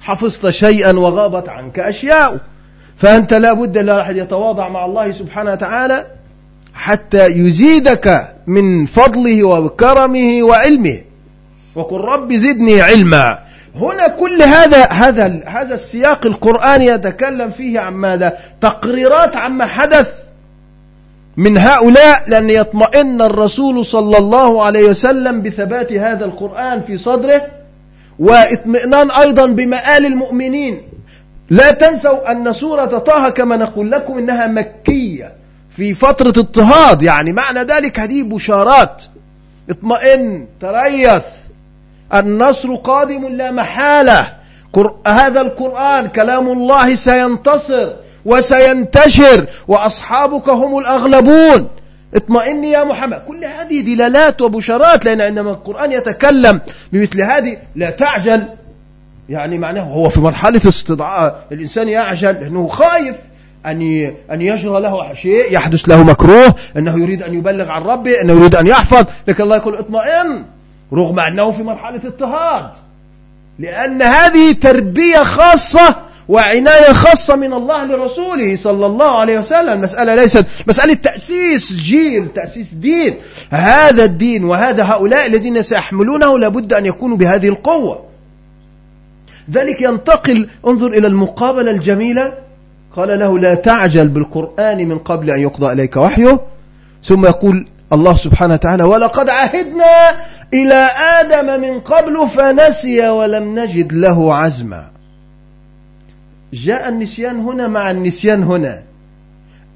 [0.00, 2.38] حفظت شيئا وغابت عنك أشياء.
[2.96, 6.06] فأنت لا بد أن يتواضع مع الله سبحانه وتعالى
[6.74, 10.98] حتى يزيدك من فضله وكرمه وعلمه.
[11.74, 13.45] وقل رب زدني علما.
[13.76, 20.08] هنا كل هذا هذا هذا السياق القرآني يتكلم فيه عن ماذا؟ تقريرات عما حدث
[21.36, 27.46] من هؤلاء لأن يطمئن الرسول صلى الله عليه وسلم بثبات هذا القرآن في صدره
[28.18, 30.82] واطمئنان أيضا بمآل المؤمنين.
[31.50, 35.32] لا تنسوا أن سورة طه كما نقول لكم إنها مكية
[35.70, 39.02] في فترة اضطهاد يعني معنى ذلك هذه بشارات.
[39.70, 41.22] اطمئن تريث.
[42.14, 44.36] النصر قادم لا محالة.
[45.06, 47.88] هذا القرآن كلام الله سينتصر
[48.24, 51.68] وسينتشر وأصحابك هم الأغلبون.
[52.14, 53.22] اطمئن يا محمد.
[53.28, 56.60] كل هذه دلالات وبشارات لأن عندما القرآن يتكلم
[56.92, 58.42] بمثل هذه لا تعجل.
[59.28, 63.16] يعني معناه هو في مرحلة استضعاء الإنسان يعجل لأنه خايف
[63.66, 68.32] أن أن يجرى له شيء يحدث له مكروه أنه يريد أن يبلغ عن ربه أنه
[68.32, 69.06] يريد أن يحفظ.
[69.28, 70.42] لكن الله يقول اطمئن.
[70.92, 72.70] رغم أنه في مرحلة اضطهاد
[73.58, 75.96] لأن هذه تربية خاصة
[76.28, 79.72] وعناية خاصة من الله لرسوله صلى الله عليه وسلم.
[79.72, 83.14] المسألة ليست مسألة تأسيس جيل تأسيس دين.
[83.50, 88.04] هذا الدين وهذا هؤلاء الذين سيحملونه لابد أن يكونوا بهذه القوة.
[89.52, 92.34] ذلك ينتقل انظر إلى المقابلة الجميلة.
[92.96, 96.40] قال له لا تعجل بالقرآن من قبل أن يقضى إليك وحيه.
[97.04, 100.16] ثم يقول الله سبحانه وتعالى ولقد عهدنا
[100.54, 100.88] إلى
[101.20, 104.84] آدم من قبل فنسي ولم نجد له عزما.
[106.52, 108.82] جاء النسيان هنا مع النسيان هنا.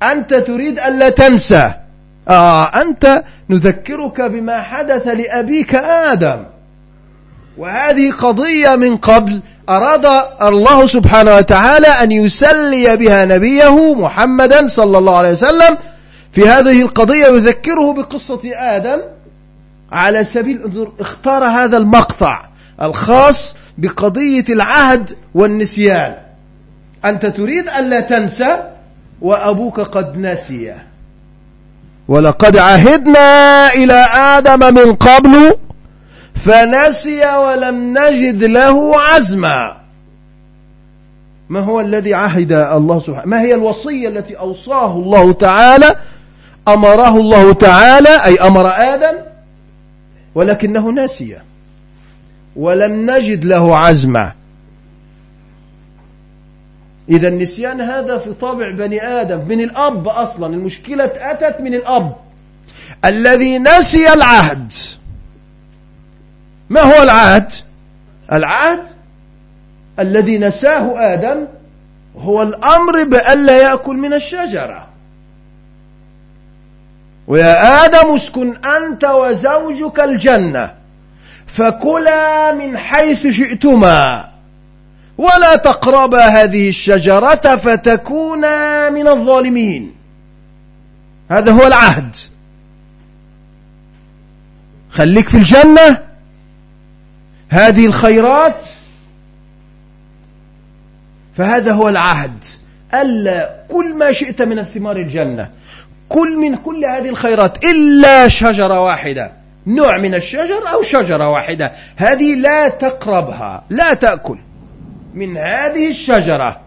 [0.03, 1.73] أنت تريد ألا تنسى.
[2.29, 6.45] آه أنت نذكرك بما حدث لأبيك آدم.
[7.59, 10.07] وهذه قضية من قبل أراد
[10.43, 15.79] الله سبحانه وتعالى أن يسلي بها نبيه محمدا صلى الله عليه وسلم
[16.33, 19.01] في هذه القضية يذكره بقصة آدم
[19.93, 22.45] على سبيل انظر اختار هذا المقطع
[22.83, 26.17] الخاص بقضية العهد والنسيان.
[27.05, 28.63] أنت تريد ألا تنسى
[29.21, 30.75] وأبوك قد نسي.
[32.09, 35.55] ولقد عهدنا إلى آدم من قبل
[36.35, 39.77] فنسي ولم نجد له عزما.
[41.49, 45.97] ما هو الذي عهد الله سبحانه؟ ما هي الوصية التي أوصاه الله تعالى
[46.75, 49.15] أمره الله تعالى أي أمر آدم
[50.35, 51.37] ولكنه نسي
[52.57, 54.33] ولم نجد له عزما
[57.09, 62.17] إذا النسيان هذا في طابع بني آدم من الأب أصلا المشكلة أتت من الأب.
[63.05, 64.73] الذي نسي العهد.
[66.71, 67.53] ما هو العهد؟
[68.33, 68.83] العهد
[69.99, 71.47] الذي نساه آدم
[72.19, 74.90] هو الأمر بألا يأكل من الشجرة.
[77.31, 80.75] ويا آدم اسكن أنت وزوجك الجنة
[81.47, 84.31] فكلا من حيث شئتما
[85.19, 89.95] ولا تقربا هذه الشجرة فتكونا من الظالمين.
[91.31, 92.17] هذا هو العهد.
[94.91, 96.03] خليك في الجنة.
[97.49, 98.65] هذه الخيرات.
[101.37, 102.45] فهذا هو العهد.
[102.95, 105.60] ألا كل ما شئت من الثمار الجنة.
[106.11, 109.33] كل من كل هذه الخيرات إلا شجرة واحدة.
[109.67, 111.73] نوع من الشجر أو شجرة واحدة.
[111.97, 114.39] هذه لا تقربها لا تأكل
[115.15, 116.61] من هذه الشجرة.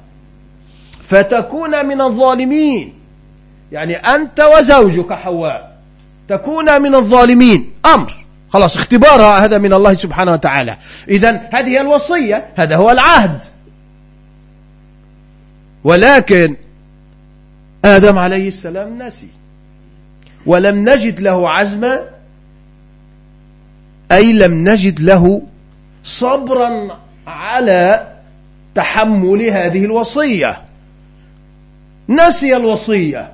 [1.04, 2.94] فتكون من الظالمين.
[3.72, 5.78] يعني أنت وزوجك حواء
[6.30, 7.72] تكون من الظالمين.
[7.94, 8.26] أمر.
[8.54, 10.78] خلاص اختبارها هذا من الله سبحانه وتعالى.
[11.10, 13.40] إذا هذه الوصية هذا هو العهد.
[15.84, 16.56] ولكن
[17.86, 19.28] آدم عليه السلام نسي.
[20.46, 22.04] ولم نجد له عزما
[24.12, 25.42] أي لم نجد له
[26.04, 28.08] صبرا على
[28.76, 30.62] تحمل هذه الوصية.
[32.10, 33.32] نسي الوصية.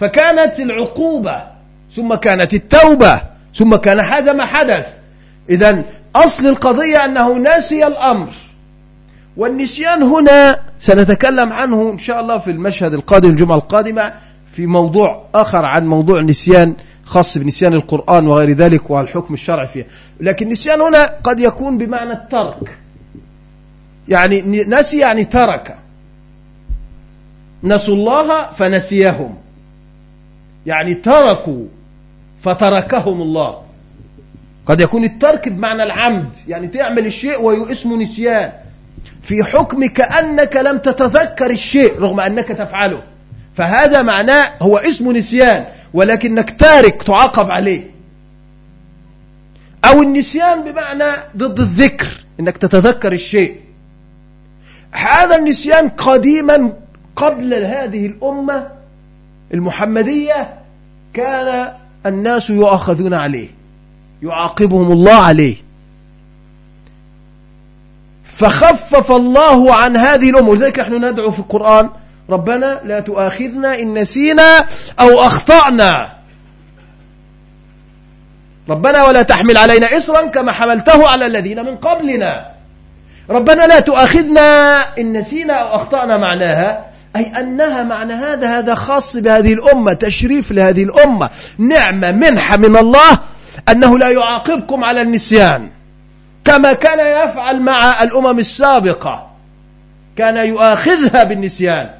[0.00, 1.42] فكانت العقوبة
[1.96, 3.20] ثم كانت التوبة
[3.54, 4.86] ثم كان هذا ما حدث.
[5.50, 5.82] إذا
[6.16, 8.32] أصل القضية أنه نسي الأمر.
[9.36, 14.12] والنسيان هنا سنتكلم عنه إن شاء الله في المشهد القادم الجمعة القادمة
[14.52, 19.86] في موضوع آخر عن موضوع النسيان خاص بنسيان القرآن وغير ذلك والحكم الشرعي فيه
[20.20, 22.78] لكن النسيان هنا قد يكون بمعنى الترك.
[24.08, 25.76] يعني نسي يعني ترك.
[27.64, 29.34] نسوا الله فنسيهم.
[30.66, 31.64] يعني تركوا
[32.42, 33.62] فتركهم الله.
[34.66, 36.30] قد يكون الترك بمعنى العمد.
[36.48, 38.52] يعني تعمل الشيء واسمه نسيان.
[39.22, 43.02] في حكم كأنك لم تتذكر الشيء رغم أنك تفعله.
[43.56, 47.90] فهذا معناه هو اسمه نسيان ولكنك تارك تعاقب عليه.
[49.84, 52.06] أو النسيان بمعنى ضد الذكر
[52.40, 53.60] أنك تتذكر الشيء.
[54.92, 56.72] هذا النسيان قديما
[57.16, 58.68] قبل هذه الأمة
[59.54, 60.54] المحمدية
[61.14, 61.72] كان
[62.06, 63.48] الناس يؤاخذون عليه
[64.22, 65.56] يعاقبهم الله عليه.
[68.40, 71.90] فخفف الله عن هذه الأمة ولذلك نحن ندعو في القرآن
[72.30, 74.64] ربنا لا تؤاخذنا إن نسينا
[75.00, 76.12] أو أخطأنا.
[78.68, 82.46] ربنا ولا تحمل علينا إصرا كما حملته على الذين من قبلنا.
[83.30, 86.84] ربنا لا تؤاخذنا إن نسينا أو أخطأنا معناها
[87.16, 91.30] أي أنها معنى هذا هذا خاص بهذه الأمة تشريف لهذه الأمة.
[91.58, 93.18] نعمة منحة من الله
[93.68, 95.79] أنه لا يعاقبكم على النسيان.
[96.44, 99.30] كما كان يفعل مع الأمم السابقة.
[100.16, 101.90] كان يؤاخذها بالنسيان.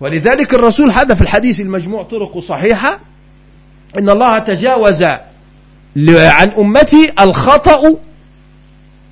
[0.00, 2.98] ولذلك الرسول هذا في الحديث المجموع طرق صحيحة.
[3.98, 7.96] إن الله تجاوز عن أمتي الخطأ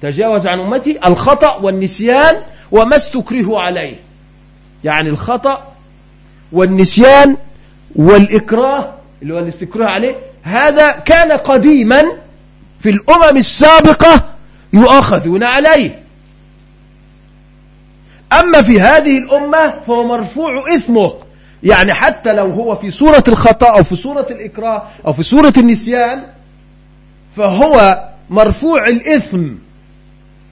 [0.03, 2.37] تجاوز عن أمتي الخطأ والنسيان
[2.71, 3.97] وما استكره عليه.
[4.85, 5.73] يعني الخطأ
[6.53, 7.37] والنسيان
[7.97, 12.05] والإكراه اللي هو الاستكراه عليه هذا كان قديما
[12.83, 14.25] في الأمم السابقة
[14.73, 16.03] يؤاخذون عليه.
[18.33, 21.15] أما في هذه الأمة فهو مرفوع إثمه.
[21.63, 26.23] يعني حتى لو هو في سورة الخطأ أو في سورة الإكراه أو في سورة النسيان
[27.37, 29.49] فهو مرفوع الإثم.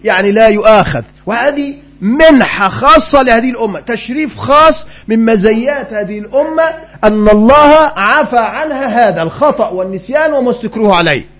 [0.04, 1.02] يعني لا يؤاخذ.
[1.26, 9.08] وهذه منحة خاصة لهذه الأمة تشريف خاص من مزيات هذه الأمة أن الله عفى عنها
[9.08, 11.39] هذا الخطأ والنسيان وما استكروه عليه.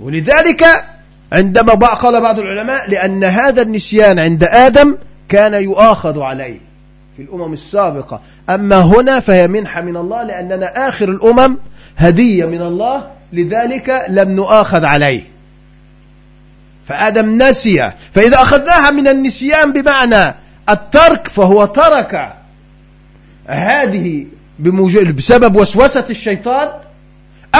[0.00, 0.64] ولذلك
[1.32, 4.96] عندما قال بعض العلماء لأن هذا النسيان عند آدم
[5.28, 6.58] كان يؤاخذ عليه
[7.16, 8.20] في الأمم السابقة.
[8.50, 11.56] أما هنا فهي منحة من الله لأننا آخر الأمم
[11.96, 15.22] هدية من الله لذلك لم نؤاخذ عليه.
[16.88, 17.92] فآدم نسي.
[18.12, 20.34] فإذا أخذناها من النسيان بمعنى
[20.68, 22.32] الترك فهو ترك
[23.46, 24.26] هذه
[25.12, 26.68] بسبب وسوسة الشيطان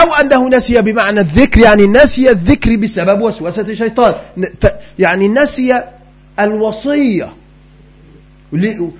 [0.01, 4.15] أو أنه نسي بمعنى الذكر يعني نسي الذكر بسبب وسوسة الشيطان.
[4.99, 5.83] يعني نسي
[6.39, 7.33] الوصية.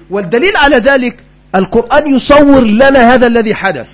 [0.10, 1.18] والدليل على ذلك
[1.56, 3.92] القرآن يصور لنا هذا الذي حدث.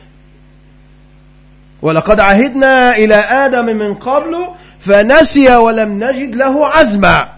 [1.82, 4.48] ولقد عهدنا إلى آدم من قبل
[4.80, 7.30] فنسي ولم نجد له عزما.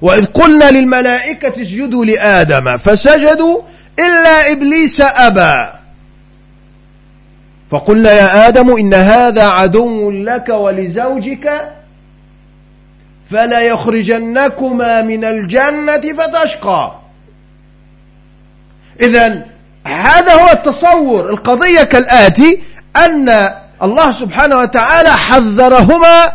[0.00, 3.62] وإذ قلنا للملائكة اسجدوا لآدم فسجدوا
[3.98, 5.77] إلا إبليس أبى.
[7.70, 11.72] فقلنا يا آدم إن هذا عدو لك ولزوجك
[13.30, 16.98] فلا يخرجنكما من الجنة فتشقى
[19.00, 19.46] إذا
[19.86, 22.62] هذا هو التصور القضية كالآتي
[22.96, 23.50] أن
[23.82, 26.32] الله سبحانه وتعالى حذرهما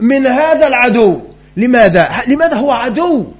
[0.00, 1.20] من هذا العدو
[1.56, 3.32] لماذا؟ لماذا هو عدو؟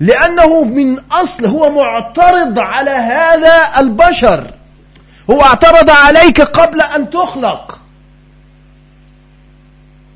[0.00, 4.50] لأنه من أصل هو معترض على هذا البشر
[5.30, 7.80] هو اعترض عليك قبل أن تخلق.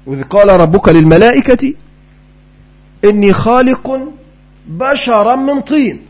[0.07, 1.75] وإذ قال ربك للملائكة
[3.05, 4.01] إني خالق
[4.69, 6.07] بشرا من طين.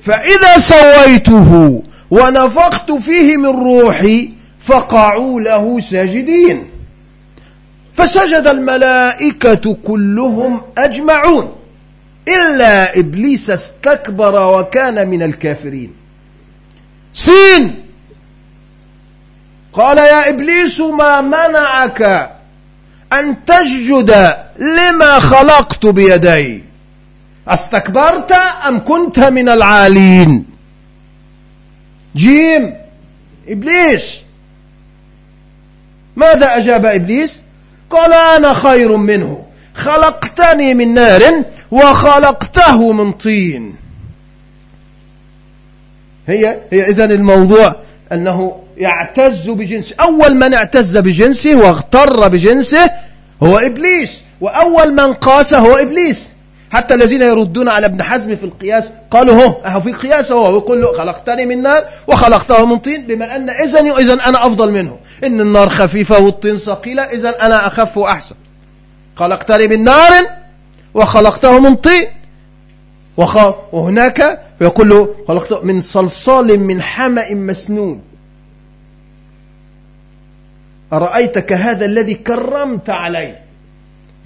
[0.00, 6.68] فإذا سويته ونفخت فيه من روحي فقعوا له ساجدين.
[7.96, 11.52] فسجد الملائكة كلهم أجمعون
[12.28, 15.92] إلا إبليس استكبر وكان من الكافرين.
[17.14, 17.81] سين!
[19.72, 22.30] قال يا إبليس ما منعك
[23.12, 26.64] أن تسجد لما خلقت بيدي؟
[27.48, 28.32] أستكبرت
[28.68, 30.44] أم كنت من العالين؟
[32.16, 32.74] جيم.
[33.48, 34.20] إبليس.
[36.16, 37.42] ماذا أجاب إبليس؟
[37.90, 39.44] قال أنا خير منه.
[39.74, 43.74] خلقتني من نار وخلقته من طين.
[46.28, 47.76] هي هي إذن الموضوع
[48.12, 49.96] أنه يعتز بجنسه.
[50.00, 52.90] أول من اعتز بجنسه واغتر بجنسه
[53.42, 54.20] هو إبليس.
[54.40, 56.22] وأول من قاس هو إبليس.
[56.70, 60.80] حتى الذين يردون على ابن حزم في القياس قالوا هو أهو في قياس هو ويقول
[60.80, 64.96] له خلقتني من نار وخلقته من طين بما أن إذن إذن أنا أفضل منه.
[65.24, 68.34] إن النار خفيفة والطين ثقيلة إذن أنا أخف وأحسن.
[69.16, 70.12] خلقتني من نار
[70.94, 72.06] وخلقته من طين.
[73.72, 78.02] وهناك يقول له خلقته من صلصال من حمأ مسنون.
[80.92, 83.42] أرأيتك هذا الذي كرمت عليه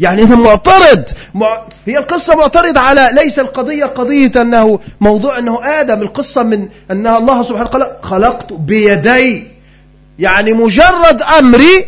[0.01, 1.05] يعني إذا معترض
[1.35, 1.62] مع...
[1.87, 7.43] هي القصة معترض على ليس القضية قضية أنه موضوع أنه آدم القصة من أن الله
[7.43, 9.47] سبحانه وتعالى خلقت بيدي.
[10.19, 11.87] يعني مجرد أمري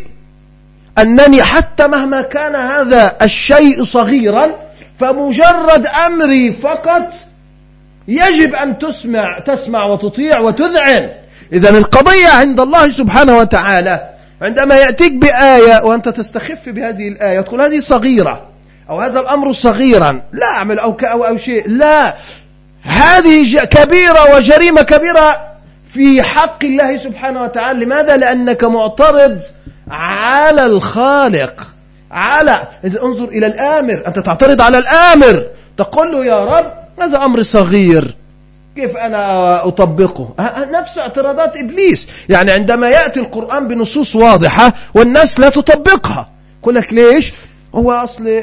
[0.97, 4.49] أنني حتى مهما كان هذا الشيء صغيرا
[4.99, 7.13] فمجرد أمري فقط
[8.07, 11.09] يجب أن تسمع تسمع وتطيع وتذعن.
[11.53, 14.09] إذا القضية عند الله سبحانه وتعالى
[14.41, 18.41] عندما يأتيك بآية وأنت تستخف بهذه الآية تقول هذه صغيرة
[18.89, 22.15] أو هذا الأمر صغيرا لا أعمل أو, أو, أو شيء لا.
[22.83, 25.49] هذه كبيرة وجريمة كبيرة
[25.93, 27.85] في حق الله سبحانه وتعالى.
[27.85, 29.41] لماذا؟ لأنك معترض
[29.91, 31.67] على الخالق.
[32.11, 32.67] على
[33.03, 34.01] انظر إلى الآمر.
[34.07, 35.43] أنت تعترض على الآمر.
[35.77, 38.15] تقول له يا رب هذا أمر صغير.
[38.79, 40.33] كيف أنا أطبقه؟
[40.71, 42.09] نفس اعتراضات إبليس.
[42.29, 46.29] يعني عندما يأتي القرآن بنصوص واضحة والناس لا تطبقها.
[46.61, 47.33] يقول لك ليش؟
[47.75, 48.41] هو أصل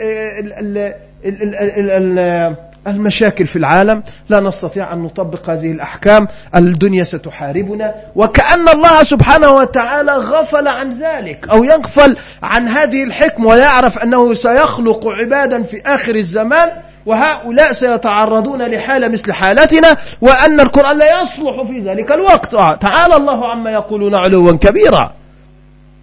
[2.87, 4.03] المشاكل في العالم.
[4.28, 6.28] لا نستطيع أن نطبق هذه الأحكام.
[6.57, 7.95] الدنيا ستحاربنا.
[8.16, 15.09] وكأن الله سبحانه وتعالى غفل عن ذلك أو يغفل عن هذه الحكم ويعرف أنه سيخلق
[15.09, 16.68] عبادا في آخر الزمان.
[17.07, 22.54] وهؤلاء سيتعرضون لحالة مثل حالتنا وأن القرآن لا يصلح في ذلك الوقت.
[22.54, 25.12] آه، تعالى الله عما يقولون علوا كبيرا.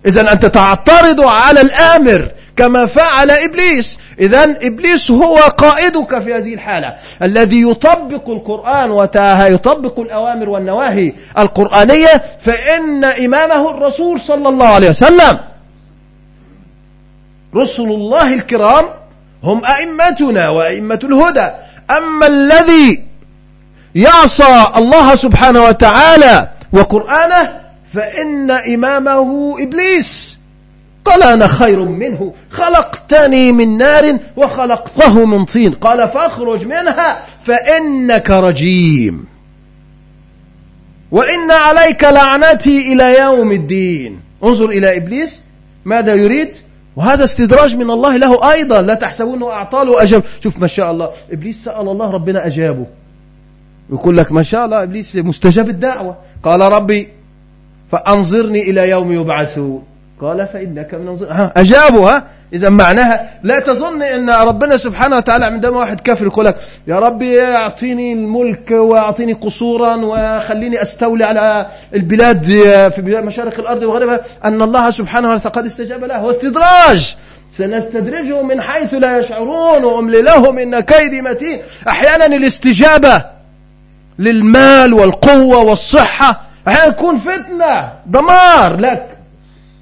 [0.06, 4.00] إذا أنت تعترض على الآمر كما فعل إبليس.
[4.20, 6.96] إذا إبليس هو قائدك في هذه الحالة.
[7.24, 15.40] الذي يطبق القرآن ويطبق الأوامر والنواهي القرآنية فإن إمامه الرسول صلى الله عليه وسلم.
[17.56, 18.86] رسل الله الكرام
[19.44, 21.50] هم أئمتنا وأئمة الهدى.
[21.90, 23.04] أما الذي
[23.96, 27.62] يعصى الله سبحانه وتعالى وقرآنه
[27.94, 30.40] فإن إمامه إبليس.
[31.06, 32.34] قال أنا خير منه.
[32.52, 35.72] خلقتني من نار وخلقته من طين.
[35.74, 39.26] قال فاخرج منها فإنك رجيم.
[41.12, 44.20] وإن عليك لعنتي إلى يوم الدين.
[44.44, 45.40] انظر إلى إبليس.
[45.86, 46.56] ماذا يريد؟
[46.96, 48.82] وهذا استدراج من الله له أيضا.
[48.82, 52.86] لا تحسبونه أعطاه وأجاب شوف ما شاء الله إبليس سأل الله ربنا أجابه.
[53.90, 56.18] يقول لك ما شاء الله إبليس مستجاب الدعوة.
[56.44, 57.08] قال ربي
[57.92, 59.84] فأنظرني إلى يوم يبعثون.
[60.22, 61.28] قال فإنك من أنظر.
[61.30, 62.28] ها أجابوا ها.
[62.54, 66.56] إذا معناها لا تظن أن ربنا سبحانه وتعالى عندما واحد كافر يقول لك
[66.88, 72.46] يا ربي أعطيني الملك وأعطيني قصورا وخليني أستولي على البلاد
[72.96, 76.18] في مشارق الأرض وغيرها أن الله سبحانه وتعالى قد استجاب له.
[76.18, 77.16] هو استدراج.
[77.58, 81.62] سنستدرجهم من حيث لا يشعرون وأملي لهم إن كيدي متين.
[81.88, 83.26] أحيانا الاستجابة
[84.20, 89.08] للمال والقوة والصحة أحيانا يكون فتنة دمار لك.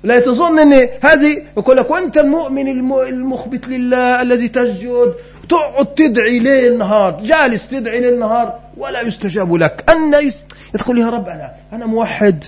[0.03, 2.67] لا تظن ان هذه يقول لك وأنت المؤمن
[3.07, 5.13] المخبت لله الذي تسجد
[5.49, 10.31] تقعد تدعي ليل نهار جالس تدعي ليل نهار ولا يستجاب لك أن.
[10.73, 12.43] تقول يا رب أنا أنا موحد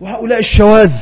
[0.00, 0.92] وهؤلاء الشواذ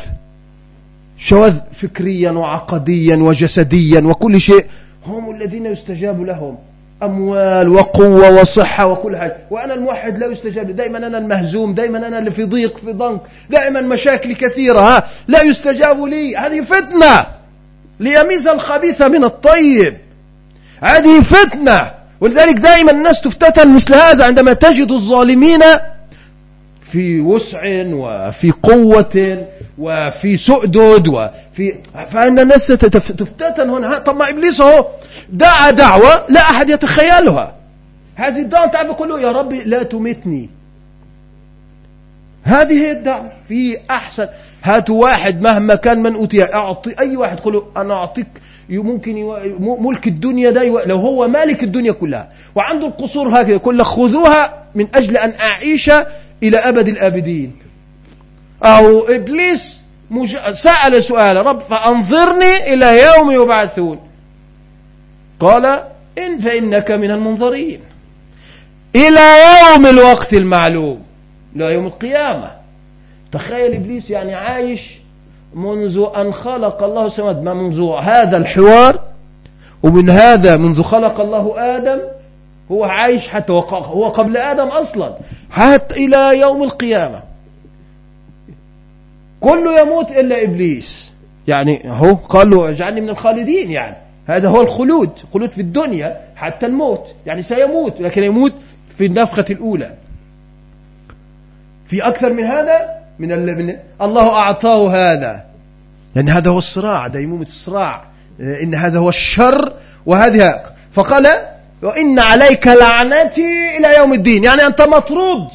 [1.18, 4.64] شواذ فكريا وعقديا وجسديا وكل شيء
[5.07, 6.59] هم الذين يستجاب لهم
[7.03, 10.76] أموال وقوة وصحة وكل حاجة وأنا الموحد لا يستجاب.
[10.76, 11.74] دائما أنا المهزوم.
[11.74, 13.20] دائما أنا اللي في ضيق في ضنك.
[13.51, 15.03] دائما مشاكل كثيرة ها.
[15.28, 16.36] لا يستجاب لي.
[16.36, 17.26] هذه فتنة.
[18.01, 19.96] ليميز الخبيث من الطيب.
[20.80, 21.90] هذه فتنة.
[22.20, 25.61] ولذلك دائما الناس تفتتن مثل هذا عندما تجد الظالمين
[26.92, 27.61] في وسع
[27.92, 29.46] وفي قوة.
[29.78, 31.74] وفي سؤدد وفي
[32.10, 34.86] فإن الناس تفتتن هنا طب ما إبليس هو
[35.28, 37.54] دعا دعوة لا أحد يتخيلها.
[38.14, 40.50] هذه الدعوة تعال يقول له يا ربي لا تمتني.
[42.42, 44.28] هذه هي الدعوة في أحسن.
[44.62, 48.26] هاتوا واحد مهما كان من أوتي أعطي أي واحد قل له أنا أعطيك
[48.70, 54.64] ممكن ملك الدنيا ده لو هو مالك الدنيا كلها وعنده القصور هكذا يقول لك خذوها
[54.74, 55.90] من أجل أن أعيش
[56.42, 57.67] إلى أبد الآبدين.
[58.64, 59.80] أو إبليس
[60.52, 63.98] سأل سؤال رب فأنظرني إلى يوم يبعثون.
[65.40, 65.64] قال
[66.18, 67.80] إن فإنك من المنظرين.
[68.96, 69.34] إلى
[69.72, 71.02] يوم الوقت المعلوم
[71.56, 72.50] إلى يوم القيامة.
[73.32, 74.92] تخيل إبليس يعني عايش
[75.54, 77.36] منذ أن خلق الله السماوات.
[77.36, 79.00] منذ هذا الحوار؟
[79.82, 81.98] ومن هذا منذ خلق الله آدم
[82.70, 85.14] هو عايش حتى هو قبل آدم أصلا.
[85.50, 87.27] حتى إلى يوم القيامة.
[89.41, 91.12] كله يموت إلا إبليس.
[91.49, 93.97] يعني هو قال له اجعلني من الخالدين يعني.
[94.26, 97.14] هذا هو الخلود خلود في الدنيا حتى الموت.
[97.26, 98.53] يعني سيموت لكن يموت
[98.99, 99.95] في النفخة الأولى.
[101.86, 105.45] في أكثر من هذا من, من الله أعطاه هذا.
[106.14, 108.05] لأن هذا هو الصراع ديمومة الصراع.
[108.41, 109.72] إن هذا هو الشر
[110.07, 110.62] وهذه
[110.93, 111.28] فقال
[111.82, 114.45] وإن عليك لعنتي إلى يوم الدين.
[114.45, 115.49] يعني أنت مطرود.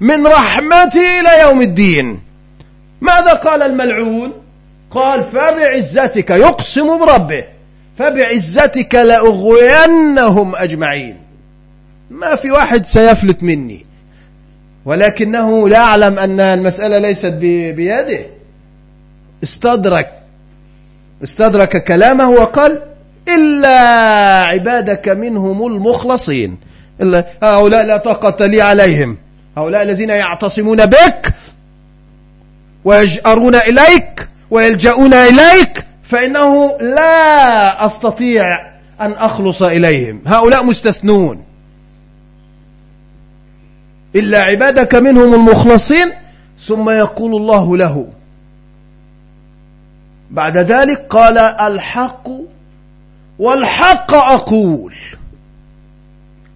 [0.00, 2.20] من رحمتي إلى يوم الدين.
[3.00, 4.32] ماذا قال الملعون؟
[4.90, 7.44] قال فبعزتك يقسم بربه
[7.98, 11.16] فبعزتك لأغوينهم أجمعين.
[12.10, 13.86] ما في واحد سيفلت مني
[14.84, 17.32] ولكنه لا أعلم أن المسألة ليست
[17.72, 18.20] بيده.
[19.42, 20.12] استدرك
[21.24, 22.82] استدرك كلامه وقال
[23.28, 23.78] إلا
[24.44, 26.58] عبادك منهم المخلصين.
[27.02, 29.18] إلا هؤلاء لا طاقة لي عليهم
[29.56, 31.33] هؤلاء الذين يعتصمون بك
[32.84, 40.22] ويجأرون إليك ويلجؤون إليك فإنه لا أستطيع أن أخلص إليهم.
[40.26, 41.44] هؤلاء مستثنون.
[44.16, 46.12] إلا عبادك منهم المخلصين
[46.60, 48.08] ثم يقول الله له.
[50.30, 52.28] بعد ذلك قال الحق
[53.38, 54.94] والحق أقول.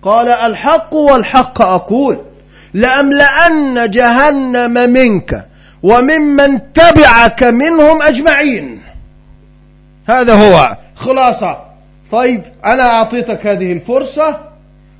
[0.03, 2.19] قال الحق والحق أقول.
[2.75, 5.48] لأملأن جهنم منك.
[5.83, 8.83] وممن تبعك منهم أجمعين.
[10.09, 10.77] هذا هو.
[10.97, 11.59] خلاصة.
[12.13, 14.37] طيب أنا أعطيتك هذه الفرصة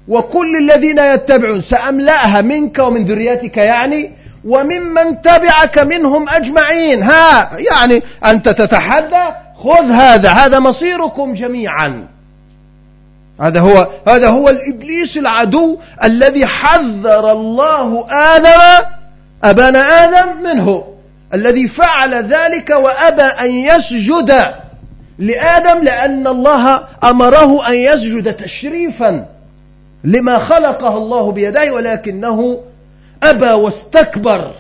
[0.09, 4.11] وكل الذين يتبعون سأملأها منك ومن ذريتك يعني
[4.45, 7.03] وممن تبعك منهم أجمعين.
[7.03, 9.25] ها يعني أنت تتحدى
[9.57, 10.31] خذ هذا.
[10.31, 12.07] هذا مصيركم جميعا.
[13.41, 18.85] هذا هو هذا هو الإبليس العدو الذي حذر الله آدم
[19.45, 20.85] أبانا آدم منه
[21.35, 24.45] الذي فعل ذلك وأبى أن يسجد
[25.19, 29.27] لآدم لأن الله أمره أن يسجد تشريفا
[30.05, 32.59] لما خلقه الله بيديه ولكنه
[33.23, 34.55] أبى واستكبر.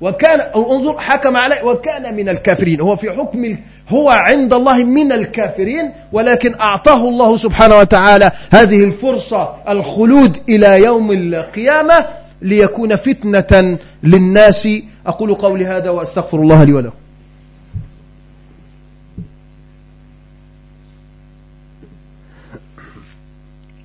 [0.00, 2.80] وكان انظر حكم عليه وكان من الكافرين.
[2.80, 3.56] هو في حكم
[3.88, 11.12] هو عند الله من الكافرين ولكن أعطاه الله سبحانه وتعالى هذه الفرصة الخلود إلى يوم
[11.12, 12.06] القيامة.
[12.42, 14.68] ليكون فتنة للناس.
[15.06, 16.96] أقول قولي هذا وأستغفر الله لي ولكم.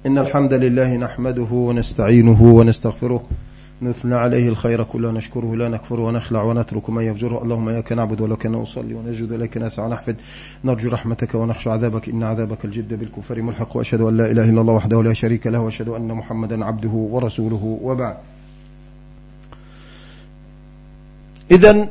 [0.06, 3.24] إن الحمد لله نحمده ونستعينه ونستغفره.
[3.82, 7.44] نثنى عليه الخير كله نشكره لا نكفر ونخلع ونترك ما يفجره.
[7.44, 10.16] اللهم إياك نعبد ولك نصلي ونجد إليك نسعى ونحفد
[10.66, 12.10] نرجو رحمتك ونخشى عذابك.
[12.10, 13.78] إن عذابك الجد بالكفر ملحق.
[13.78, 15.60] وأشهد أن لا إله إلا الله وحده لا شريك له.
[15.60, 17.80] وأشهد أن محمدا عبده ورسوله.
[17.82, 18.18] وبعد.
[21.54, 21.88] إذا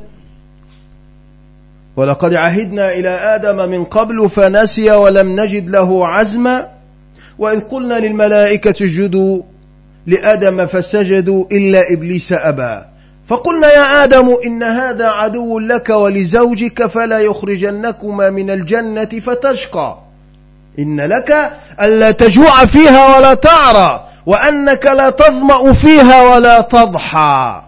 [1.95, 6.69] ولقد عهدنا إلى آدم من قبل فنسي ولم نجد له عزما
[7.39, 9.41] وإذ قلنا للملائكة اسجدوا
[10.07, 12.85] لآدم فسجدوا إلا إبليس أبى.
[13.27, 19.97] فقلنا يا آدم إن هذا عدو لك ولزوجك فلا يخرجنكما من الجنة فتشقى.
[20.79, 21.51] إن لك
[21.81, 27.62] ألا تجوع فيها ولا تعرى وأنك لا تظمأ فيها ولا تضحى.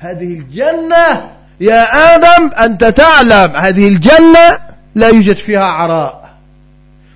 [0.00, 1.30] هذه الجنة
[1.60, 4.58] يا آدم أنت تعلم هذه الجنة
[4.94, 6.30] لا يوجد فيها عراء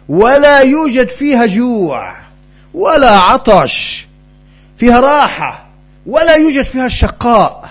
[0.08, 2.16] ولا يوجد فيها جوع
[2.74, 4.06] ولا عطش
[4.76, 5.66] فيها راحة
[6.06, 7.70] ولا يوجد فيها شقاء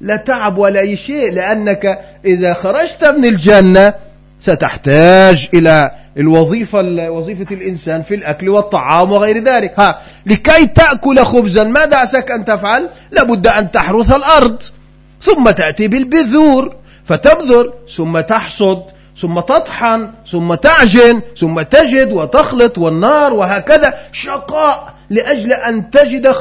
[0.00, 3.94] لا تعب ولا أي شيء لأنك إذا خرجت من الجنة
[4.40, 9.80] ستحتاج إلى الوظيفة وظيفة الإنسان في الأكل والطعام وغير ذلك.
[9.80, 14.62] ها لكي تأكل خبزا ما دعسك أن تفعل؟ لابد أن تحرث الأرض
[15.20, 18.82] ثم تأتي بالبذور فتبذر ثم تحصد
[19.16, 23.94] ثم تطحن ثم تعجن ثم تجد وتخلط والنار وهكذا.
[24.12, 26.34] شقاء لأجل أن تجد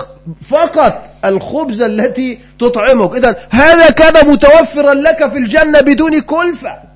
[0.49, 3.15] فقط الخبز التي تطعمك.
[3.15, 6.92] إذا هذا كان متوفرا لك في الجنة بدون كلفة.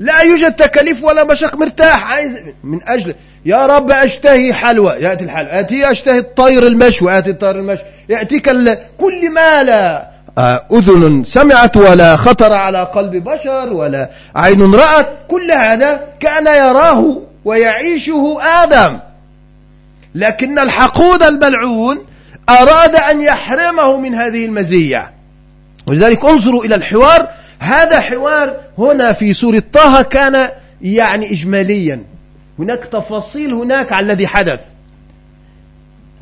[0.00, 2.02] لا يوجد تكاليف ولا مشاق مرتاح.
[2.02, 2.32] عايز
[2.64, 4.92] من أجل يا رب أشتهي حلوى.
[4.92, 5.50] يأتي الحلوى.
[5.50, 8.50] يأتي أشتهي الطير المشوى يأتي الطير المشوى يأتيك
[8.98, 10.10] كل ما لا.
[10.38, 15.06] آه، أذن سمعت ولا خطر على قلب بشر ولا عين رأت.
[15.28, 18.98] كل هذا كان يراه ويعيشه آدم.
[20.14, 21.98] لكن الحقود الملعون
[22.48, 25.10] أراد أن يحرمه من هذه المزية.
[25.86, 27.28] ولذلك انظروا إلى الحوار
[27.60, 30.50] هذا حوار هنا في سورة طه كان
[30.82, 32.02] يعني إجماليا.
[32.58, 34.60] هناك تفاصيل هناك على الذي حدث.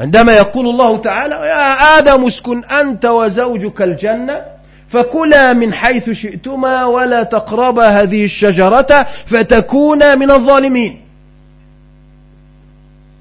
[0.00, 4.44] عندما يقول الله تعالى يا آدم اسكن أنت وزوجك الجنة
[4.88, 11.00] فكلا من حيث شئتما ولا تقربا هذه الشجرة فتكونا من الظالمين.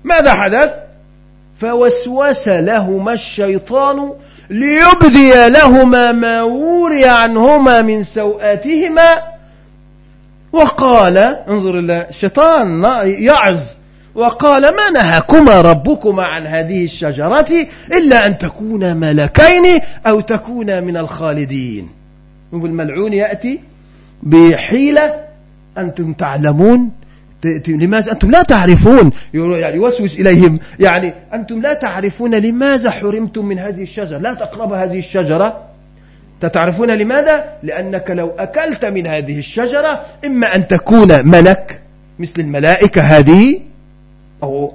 [0.04, 0.74] ماذا حدث؟
[1.60, 4.14] فوسوس لهما الشيطان
[4.50, 9.22] ليبدي لهما ما وري عنهما من سوآتهما
[10.52, 11.18] وقال
[11.50, 13.62] انظر الشيطان يعظ
[14.16, 21.90] وقال ما نهاكما ربكما عن هذه الشجرة إلا أن تكونا ملكين أو تكونا من الخالدين.
[22.54, 23.60] الملعون يأتي
[24.24, 25.16] بحيلة
[25.78, 26.90] أنتم تعلمون.
[27.68, 30.60] لماذا أنتم لا تعرفون؟ يعني يوسوس إليهم.
[30.80, 34.18] يعني أنتم لا تعرفون لماذا حرمتم من هذه الشجرة.
[34.18, 35.64] لا تقرب هذه الشجرة.
[36.42, 41.80] تتعرفون لماذا؟ لأنك لو أكلت من هذه الشجرة إما أن تكون ملك
[42.20, 43.60] مثل الملائكة هذه
[44.44, 44.74] أو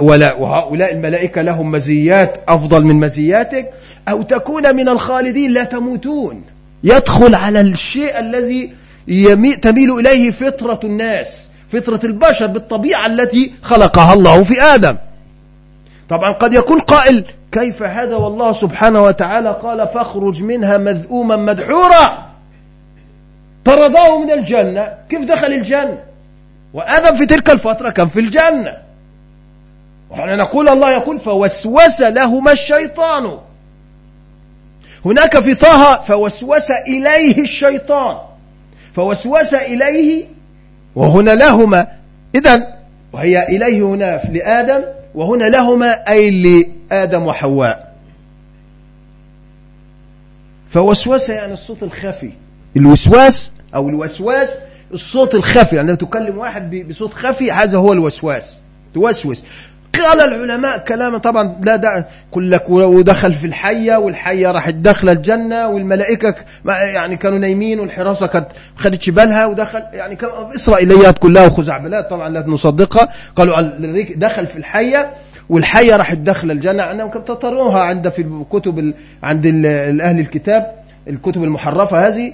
[0.00, 3.70] ولا وهؤلاء الملائكة لهم مزيات أفضل من مزياتك
[4.08, 6.42] أو تكون من الخالدين لا تموتون.
[6.84, 8.72] يدخل على الشيء الذي
[9.62, 11.48] تميل إليه فطرة الناس.
[11.80, 14.96] فطرة البشر بالطبيعة التي خلقها الله في آدم.
[16.08, 22.26] طبعا قد يكون قائل كيف هذا والله سبحانه وتعالى؟ قال فاخرج منها مذءوما مدحورا.
[23.64, 24.92] طرداه من الجنة.
[25.08, 25.98] كيف دخل الجنة؟
[26.74, 28.76] وآدم في تلك الفترة كان في الجنة.
[30.10, 33.38] وحنا نقول الله يقول فوسوس لهما الشيطان.
[35.04, 38.16] هناك في طه فوسوس إليه الشيطان.
[38.94, 40.33] فوسوس إليه
[40.94, 41.86] وهنا لهما
[42.34, 42.74] إذا
[43.12, 44.84] وهي إليه هنا لآدم
[45.14, 46.30] وهنا لهما أي
[46.90, 47.94] لآدم وحواء.
[50.70, 52.30] فوسوس يعني الصوت الخفي.
[52.76, 54.58] الوسواس؟ أو الوسواس
[54.92, 58.58] الصوت الخفي عندما يعني تكلم واحد بصوت خفي هذا هو الوسواس.
[58.94, 59.42] توسوس.
[60.00, 65.68] قال العلماء كلاما طبعا لا دا كل لك ودخل في الحية والحية راحت داخله الجنة
[65.68, 66.34] والملائكة
[66.66, 70.18] يعني كانوا نايمين والحراسة كانت خدتش بالها ودخل يعني
[70.54, 73.08] إسرائيليات كلها وخزعبلات طبعا لا نصدقها.
[73.36, 73.60] قالوا
[74.16, 75.10] دخل في الحية
[75.48, 76.82] والحية راحت داخله الجنة.
[76.82, 79.46] عندهم تطروها عند في الكتب عند
[80.00, 80.72] أهل الكتاب
[81.08, 82.32] الكتب المحرفة هذه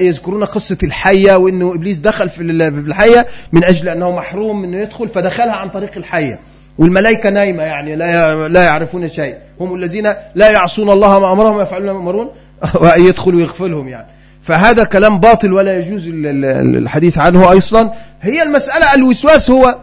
[0.00, 5.54] يذكرون قصة الحية وأنه إبليس دخل في الحية من أجل أنه محروم أنه يدخل فدخلها
[5.54, 6.38] عن طريق الحية.
[6.78, 9.34] والملائكة نايمة يعني لا لا يعرفون شيء.
[9.60, 12.30] هم الذين لا يعصون الله ما أمرهم ويفعلون ما يأمرون
[12.82, 14.06] ويدخلوا ويغفلهم يعني.
[14.42, 17.90] فهذا كلام باطل ولا يجوز الحديث عنه أصلا
[18.22, 19.78] هي المسألة الوسواس هو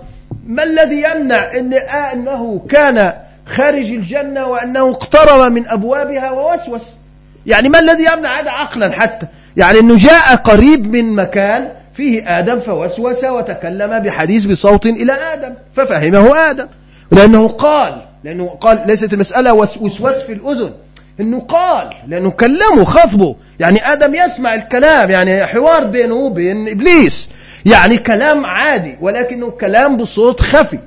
[0.47, 3.13] ما الذي يمنع إن أنه كان
[3.45, 6.97] خارج الجنة وأنه اقترب من أبوابها ووسوس؟
[7.45, 9.27] يعني ما الذي يمنع هذا عقلا حتى؟
[9.57, 16.49] يعني أنه جاء قريب من مكان فيه آدم فوسوس وتكلم بحديث بصوت إلى آدم ففهمه
[16.49, 16.67] آدم.
[17.13, 20.71] لأنه قال لأنه قال ليست المسألة وسوس في الأذن.
[21.19, 27.29] إنه قال لأنه كلمه خطبه يعني آدم يسمع الكلام يعني حوار بينه وبين إبليس.
[27.65, 30.79] يعني كلام عادي ولكنه كلام بصوت خفي.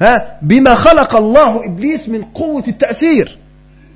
[0.00, 3.38] ها؟ بما خلق الله إبليس من قوة التأثير.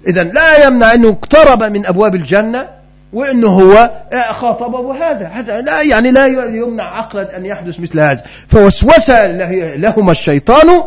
[0.09, 2.69] اذا لا يمنع أنه اقترب من أبواب الجنة
[3.13, 3.91] وإنه هو
[4.31, 8.23] خاطبه بهذا هذا لا يعني لا يمنع عقلا أن يحدث مثل هذا.
[8.49, 10.83] فوسوس لهما الشيطان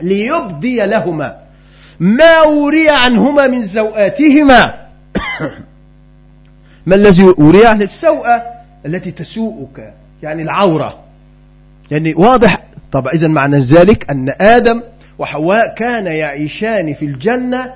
[0.00, 1.36] ليبدي لهما
[2.00, 4.74] ما وري عنهما من سوآتهما
[6.86, 8.42] ما الذي وري عن السوءة
[8.86, 10.98] التي تسوءك يعني العورة.
[11.90, 12.60] يعني واضح؟
[12.92, 14.80] طبعا إذا معنى ذلك أن آدم
[15.18, 17.72] وحواء كان يعيشان في الجنة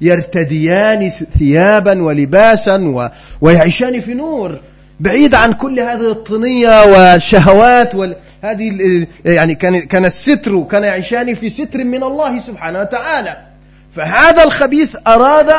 [0.00, 3.10] يرتديان ثيابا ولباسا
[3.40, 4.60] ويعيشان في نور
[5.00, 8.16] بعيد عن كل هذه الطنية والشهوات وال...
[8.42, 13.36] هذه يعني كان كان الستر كان يعيشان في ستر من الله سبحانه وتعالى.
[13.96, 15.50] فهذا الخبيث أراد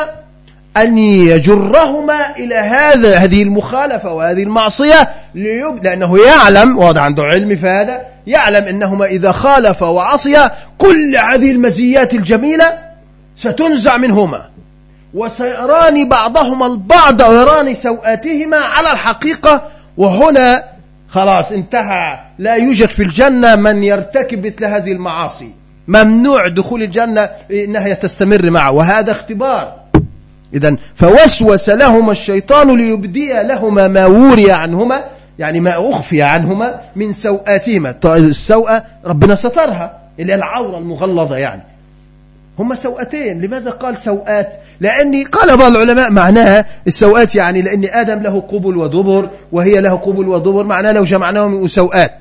[0.76, 5.84] أن يجرهما إلى هذا هذه المخالفة وهذه المعصية ليب...
[5.84, 12.14] لأنه يعلم واضح عنده علم في هذا يعلم أنهما إذا خالف وعصيا كل هذه المزيات
[12.14, 12.78] الجميلة
[13.38, 14.48] ستنزع منهما.
[15.14, 19.62] وسيران بعضهما البعض ويران سوآتهما على الحقيقة.
[19.96, 20.73] وهنا
[21.14, 22.18] خلاص انتهى.
[22.38, 25.50] لا يوجد في الجنة من يرتكب مثل هذه المعاصي.
[25.88, 29.74] ممنوع دخول الجنة إنها تستمر معه وهذا اختبار.
[30.54, 35.04] إذا فوسوس لهما الشيطان ليبدي لهما ما وري عنهما
[35.38, 41.62] يعني ما أخفي عنهما من سوآتهما السوءة ربنا سترها اللي هي العورة المغلظة يعني.
[42.58, 43.40] هما سوءتين.
[43.40, 49.30] لماذا قال سوءات؟ لأني قال بعض العلماء معناها السوءات يعني لأن آدم له قبل ودبر
[49.52, 52.12] وهي له قبل ودبر معناها لو جمعناهم سوءات.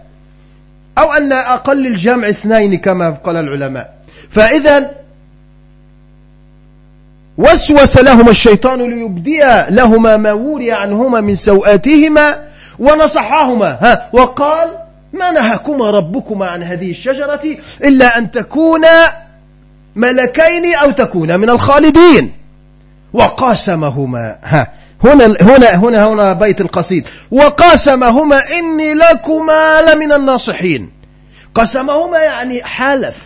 [0.98, 3.94] أو أن أقل الجمع اثنين كما قال العلماء.
[4.30, 4.92] فإذا
[7.38, 12.48] وسوس لهما الشيطان ليبدي لهما ما وري عنهما من سوآتهما
[12.80, 13.78] ونصحهما.
[13.82, 14.70] ها وقال
[15.14, 17.42] ما نهاكما ربكما عن هذه الشجرة
[17.84, 19.23] إلا أن تكونا
[19.96, 22.32] ملكين أو تكونا من الخالدين.
[23.14, 24.72] وقاسمهما ها
[25.04, 27.08] هنا هنا هنا هنا بيت القصيد.
[27.32, 30.92] وقاسمهما إني لكما لمن الناصحين.
[31.56, 33.18] قسمهما يعني حلف.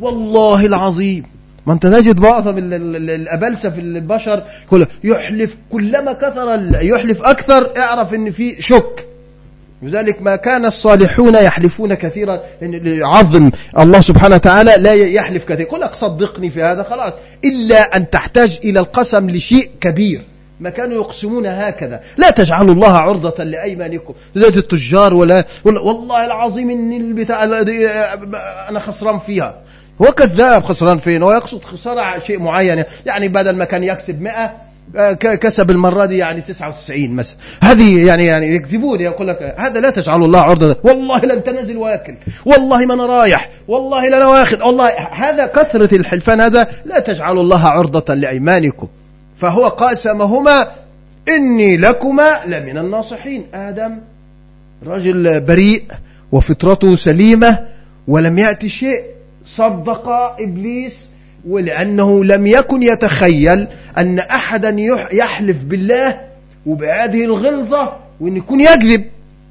[0.00, 1.24] والله العظيم.
[1.66, 4.42] ما أنت تجد بعض الأبلسة في البشر
[5.04, 9.07] يحلف كلما كثر يحلف أكثر اعرف إن في شك.
[9.82, 15.68] لذلك ما كان الصالحون يحلفون كثيرا لأن عظم الله سبحانه وتعالى لا يحلف كثيرا.
[15.68, 17.12] قل لك صدقني في هذا خلاص.
[17.44, 20.20] إلا أن تحتاج إلى القسم لشيء كبير.
[20.60, 22.00] ما كانوا يقسمون هكذا.
[22.16, 24.14] لا تجعلوا الله عرضة لأيمانكم.
[24.34, 27.44] لا التجار ولا والله العظيم إن البتاع
[28.68, 29.60] أنا خسران فيها.
[30.02, 32.84] هو كذاب خسران فين؟ هو يقصد خسارة شيء معين.
[33.06, 34.67] يعني بدل ما كان يكسب 100 آه،
[35.20, 37.36] كسب المرة دي يعني 99 مثلا.
[37.62, 40.76] هذه يعني يعني يكذبون يقول لك هذا لا تجعلوا الله عرضة.
[40.82, 42.14] والله لن تنزل واكل
[42.44, 43.50] والله ما أنا رايح.
[43.68, 44.62] والله لا أنا واخذ.
[44.62, 48.88] والله هذا كثرة الحلفان هذا لا تجعلوا الله عرضة لأيمانكم.
[49.40, 50.68] فهو قاسمهما
[51.28, 53.46] إني لكما لمن الناصحين.
[53.54, 53.98] آدم
[54.86, 55.82] رجل بريء
[56.32, 57.58] وفطرته سليمة
[58.08, 59.02] ولم يأتي شيء
[59.46, 60.08] صدق
[60.40, 61.10] إبليس
[61.48, 63.66] ولأنه لم يكن يتخيل
[63.98, 64.76] أن أحدا
[65.12, 66.20] يحلف بالله
[66.66, 69.04] وبهذه الغلظة وأن يكون يكذب.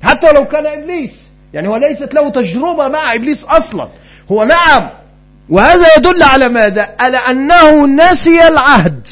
[0.04, 1.28] حتى لو كان إبليس.
[1.54, 3.88] يعني هو ليست له تجربة مع إبليس أصلا.
[4.32, 4.90] هو نعم.
[5.50, 9.08] وهذا يدل على ماذا؟ على أنه نسي العهد.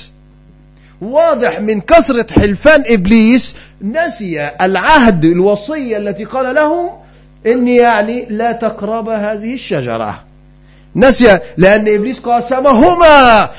[1.01, 6.89] واضح من كثرة حلفان إبليس نسي العهد الوصية التي قال لهم
[7.45, 10.23] إني يعني لا تقرب هذه الشجرة.
[10.95, 13.49] نسي لأن إبليس قاسمهما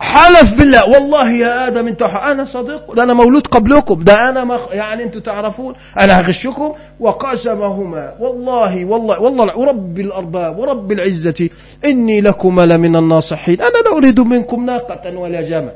[0.00, 0.88] حلف بالله.
[0.88, 4.60] والله يا آدم أنت أنا صديق ده أنا مولود قبلكم ده أنا مخ...
[4.72, 6.72] يعني أنتم تعرفون أنا هغشكم.
[7.00, 11.48] وقاسمهما والله والله والله ورب الأرباب ورب العزة
[11.84, 13.60] إني لكم لمن الناصحين.
[13.60, 15.72] أنا لا أريد منكم ناقة ولا جمل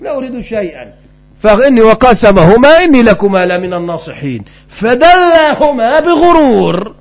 [0.00, 0.92] لا أريد شيئا.
[1.42, 4.44] فإني وقاسمهما إني لكما لمن الناصحين.
[4.68, 6.94] فدلهما بغرور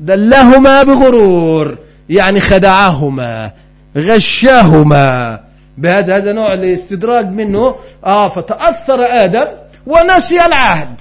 [0.00, 1.78] دلهما بغرور.
[2.08, 3.50] يعني خدعهما
[3.96, 5.40] غشاهما.
[5.78, 7.74] بهذا هذا نوع الاستدراج منه.
[8.04, 9.46] آه فتأثر آدم
[9.86, 11.00] ونسي العهد.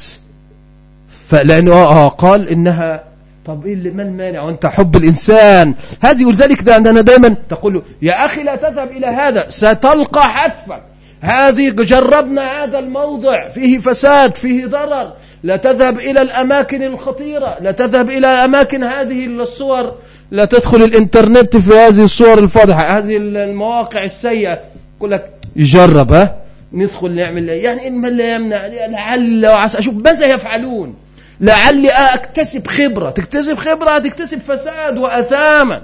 [1.28, 3.04] فلأنه آه, آه قال إنها
[3.46, 5.74] طب إيه ما المانع؟ وأنت حب الإنسان.
[6.02, 10.82] هذه ولذلك ده عندنا دائما تقول له يا أخي لا تذهب إلى هذا ستلقى حتفا.
[11.22, 13.48] هذه جربنا هذا الموضع.
[13.50, 15.14] فيه فساد فيه ضرر.
[15.44, 17.58] لا تذهب إلى الأماكن الخطيرة.
[17.62, 19.96] لا تذهب إلى الأماكن هذه الصور
[20.32, 24.60] لا تدخل الإنترنت في هذه الصور الفاضحة هذه المواقع السيئة.
[24.98, 26.36] يقول لك جرب ها؟
[26.74, 29.80] ندخل نعمل يعني إن من لا يمنع لعل وعسى.
[29.80, 30.96] أشوف ماذا يفعلون؟
[31.42, 33.10] لعلي أكتسب خبرة.
[33.10, 35.82] تكتسب خبرة تكتسب فساد وأثاما.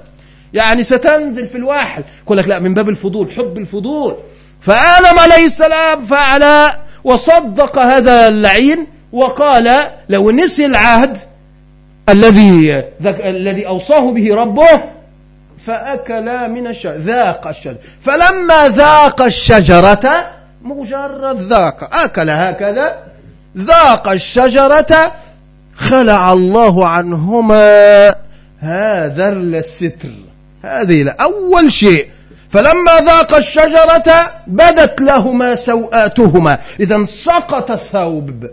[0.54, 4.16] يعني ستنزل في الواحد يقول لك لا من باب الفضول حب الفضول.
[4.60, 6.72] فآدم عليه السلام فعل
[7.04, 11.18] وصدق هذا اللعين وقال لو نسي العهد
[12.08, 14.82] الذي الذي أوصاه به ربه
[15.66, 20.30] فأكل من الشجرة ذاق الشجرة فلما ذاق الشجرة
[20.62, 22.98] مجرد ذاق أكل هكذا
[23.56, 25.12] ذاق الشجرة
[25.76, 28.14] خلع الله عنهما
[28.58, 30.08] هذا الستر.
[30.62, 32.08] هذه أول شيء.
[32.50, 36.58] فلما ذاق الشجرة بدت لهما سوآتهما.
[36.80, 38.46] إذا سقط الثوب.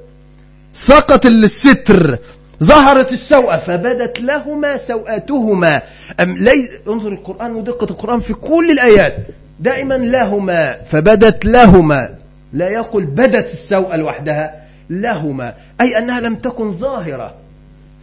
[0.73, 2.17] سقط الستر.
[2.63, 5.81] ظهرت السوءة فبدت لهما سوآتهما
[6.19, 9.15] أم لي انظر القرآن ودقة القرآن في كل الآيات.
[9.59, 12.15] دائما لهما فبدت لهما.
[12.53, 15.53] لا يقول بدت السوءة لوحدها لهما.
[15.81, 17.33] أي أنها لم تكن ظاهرة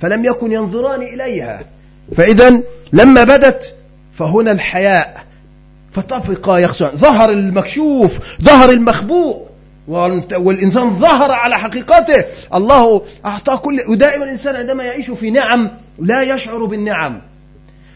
[0.01, 1.65] فلم يكن ينظران إليها.
[2.17, 2.61] فإذا
[2.93, 3.75] لما بدت
[4.19, 5.25] فهنا الحياء.
[5.93, 9.46] فطفقا يخشون ظهر المكشوف ظهر المخبوء.
[9.89, 12.25] والإنسان ظهر على حقيقته.
[12.55, 17.21] الله أعطاه كل ودائما الإنسان عندما يعيش في نعم لا يشعر بالنعم.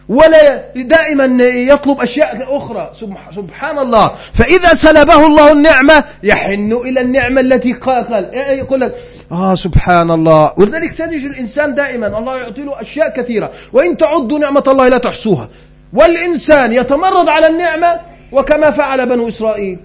[0.08, 2.92] ولا دائما يطلب أشياء أخرى.
[3.36, 8.94] سبحان الله فإذا سلبه الله النعمة يحن إلى النعمة التي قال يقول لك
[9.32, 13.50] آه سبحان الله ولذلك تجد الإنسان دائما الله يعطي له أشياء كثيرة.
[13.72, 15.48] وإن تعدوا نعمة الله لا تحصوها.
[15.92, 18.00] والإنسان يتمرد على النعمة
[18.32, 19.78] وكما فعل بنو إسرائيل.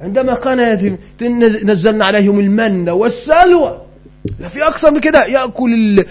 [0.00, 0.96] عندما كان
[1.64, 3.80] نزلنا عليهم المن والسلوى.
[4.48, 6.04] في أكثر من كده يأكل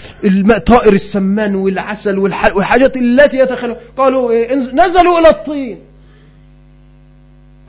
[0.65, 5.79] طائر السمان والعسل والحاجات التي يتخلوا قالوا إيه نزلوا إلى الطين.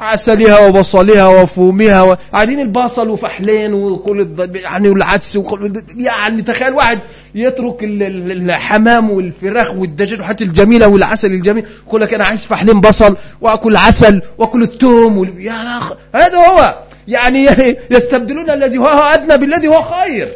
[0.01, 6.99] عسلها وبصلها وفومها قاعدين البصل وفحلين وكل يعني والعدس وكل يعني تخيل واحد
[7.35, 13.77] يترك الحمام والفراخ والدجاج وحتى الجميلة والعسل الجميل يقول لك أنا عايز فحلين بصل وأكل
[13.77, 15.33] عسل وأكل التوم وال...
[15.39, 15.93] يا أخ...
[16.15, 16.79] هذا هو.
[17.09, 17.49] يعني
[17.91, 20.29] يستبدلون الذي هو أدنى بالذي هو خير.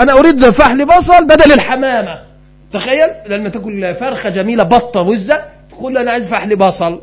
[0.00, 2.18] أنا أريد فحل بصل بدل الحمامة.
[2.72, 7.00] تخيل لما تاكل فرخة جميلة بطة وزة تقول أنا عايز فحل بصل.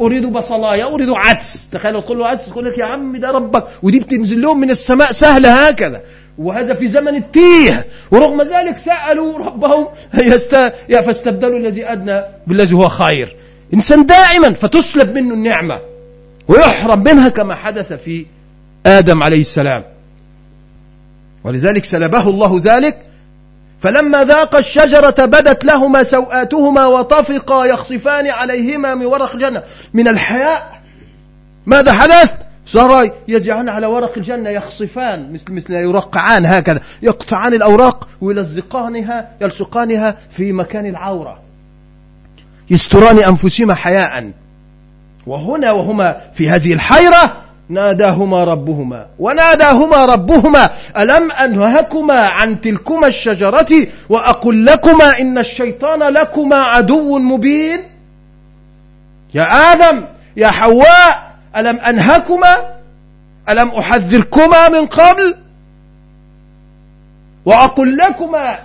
[0.00, 1.68] أريد بصلايا أريد عدس.
[1.72, 3.64] تخيل تقول له عدس تقول لك يا عم ده ربك.
[3.82, 6.02] ودي بتنزل لهم من السماء سهلة هكذا.
[6.38, 7.86] وهذا في زمن التيه.
[8.10, 10.72] ورغم ذلك سألوا ربهم يست...
[10.88, 13.36] فاستبدلوا الذي أدنى بالذي هو خير.
[13.74, 15.80] إنسان دائما فتسلب منه النعمة.
[16.48, 18.26] ويحرم منها كما حدث في
[18.86, 19.84] آدم عليه السلام.
[21.44, 23.05] ولذلك سلبه الله ذلك
[23.86, 29.62] فلما ذاق الشجرة بدت لهما سوآتهما وطفقا يخصفان عليهما من ورق الجنة.
[29.94, 30.80] من الحياء.
[31.66, 32.30] ماذا حدث؟
[32.66, 36.80] صار يزعان على ورق الجنة يخصفان مثل مثل يرقعان هكذا.
[37.02, 41.38] يقطعان الأوراق ويلزقانها يلصقانها في مكان العورة.
[42.70, 44.30] يستران أنفسهما حياء.
[45.26, 47.36] وهنا وهما في هذه الحيرة
[47.68, 49.06] ناداهما ربهما.
[49.18, 57.78] وناداهما ربهما ألم أنهكما عن تلكما الشجرة وأقل لكما إن الشيطان لكما عدو مبين؟
[59.34, 60.04] يا آدم
[60.36, 62.56] يا حواء ألم أنهكما؟
[63.48, 65.34] ألم أحذركما من قبل؟
[67.44, 68.58] وأقل لكما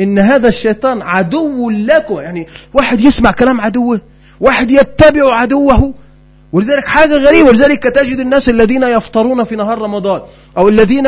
[0.00, 2.20] إن هذا الشيطان عدو لكم.
[2.20, 4.00] يعني واحد يسمع كلام عدوه
[4.40, 5.94] واحد يتبع عدوه
[6.56, 10.20] ولذلك حاجة غريبة ولذلك تجد الناس الذين يفطرون في نهار رمضان
[10.58, 11.04] أو الذين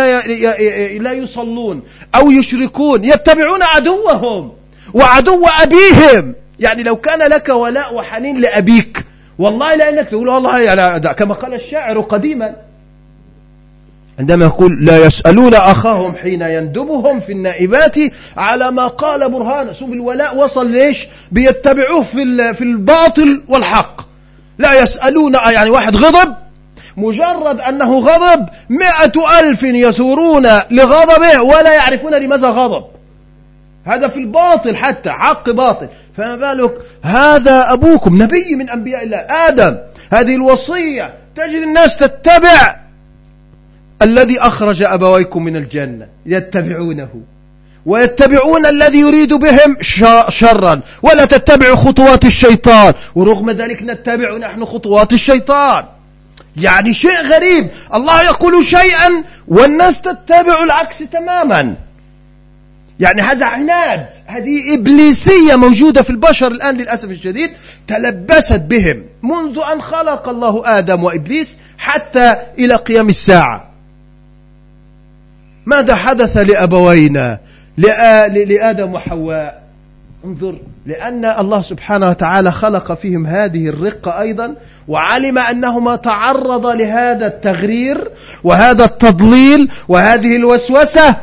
[1.03, 1.83] لا يصلون
[2.15, 4.53] أو يشركون يتبعون عدوهم
[4.95, 6.35] وعدو أبيهم.
[6.61, 9.05] يعني لو كان لك ولاء وحنين لأبيك
[9.39, 12.57] والله لأنك تقول والله يعني كما قال الشاعر قديما
[14.19, 17.97] عندما يقول لا يسألون أخاهم حين يندبهم في النائبات
[18.37, 24.08] على ما قال برهان شوف الولاء وصل ليش؟ بيتبعوه في في الباطل والحق.
[24.59, 26.35] لا يسألون يعني واحد غضب
[26.97, 32.85] مجرد أنه غضب مئة ألف يثورون لغضبه ولا يعرفون لماذا غضب.
[33.85, 35.89] هذا في الباطل حتى حق باطل.
[36.17, 39.79] فما بالك؟ هذا أبوكم نبي من أنبياء الله آدم.
[40.13, 42.77] هذه الوصية تجد الناس تتبع.
[44.03, 47.09] الذي أخرج أبويكم من الجنة يتبعونه.
[47.87, 49.77] ويتبعون الذي يريد بهم
[50.29, 50.81] شرا.
[51.03, 52.95] ولا تتبعوا خطوات الشيطان.
[53.15, 55.85] ورغم ذلك نتبع نحن خطوات الشيطان.
[56.57, 57.69] يعني شيء غريب.
[57.95, 61.75] الله يقول شيئا والناس تتبع العكس تماما.
[63.01, 64.07] يعني هذا عناد.
[64.27, 67.51] هذه إبليسية موجودة في البشر الآن للأسف الشديد
[67.87, 69.05] تلبست بهم.
[69.23, 73.71] منذ أن خلق الله آدم وإبليس حتى إلى قيام الساعة.
[75.67, 77.39] ماذا حدث لأبوينا؟
[77.79, 79.63] لآدم وحواء.
[80.25, 84.55] انظر لأن الله سبحانه وتعالى خلق فيهم هذه الرقة أيضا
[84.89, 88.11] وعلم أنهما تعرض لهذا التغرير
[88.45, 91.17] وهذا التضليل وهذه الوسوسة.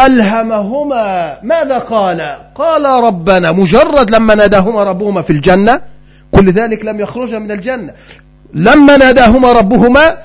[0.00, 1.38] ألهمهما.
[1.42, 5.80] ماذا قال؟ قال ربنا مجرد لما ناداهما ربهما في الجنة
[6.30, 7.92] كل ذلك لم يخرج من الجنة.
[8.54, 10.16] لما ناداهما ربهما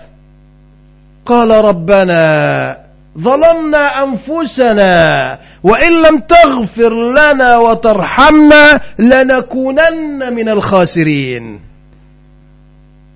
[1.25, 2.88] قال ربنا
[3.21, 11.59] ظلمنا أنفسنا وإن لم تغفر لنا وترحمنا لنكونن من الخاسرين.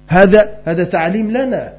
[0.07, 1.73] هذا هذا تعليم لنا.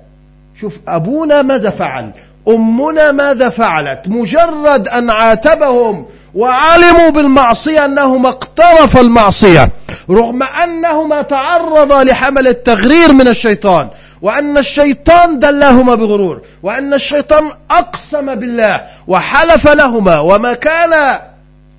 [0.60, 2.10] شوف أبونا ماذا فعل؟
[2.48, 9.70] أمنا ماذا فعلت؟ مجرد أن عاتبهم وعلموا بالمعصية أنهما اقترف المعصية
[10.10, 13.88] رغم أنهما تعرضا لحمل التغرير من الشيطان.
[14.24, 21.18] وأن الشيطان دلهما بغرور وأن الشيطان أقسم بالله وحلف لهما وما كان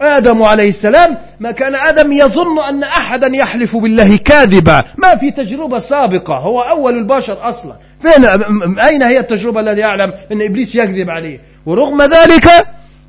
[0.01, 4.83] آدم عليه السلام ما كان آدم يظن أن أحدا يحلف بالله كاذبا.
[4.97, 7.73] ما في تجربة سابقة هو أول البشر أصلا.
[8.01, 8.25] فين
[8.79, 12.49] أين هي التجربة الذي يعلم أن إبليس يكذب عليه؟ ورغم ذلك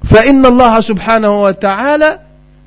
[0.04, 2.18] فإن الله سبحانه وتعالى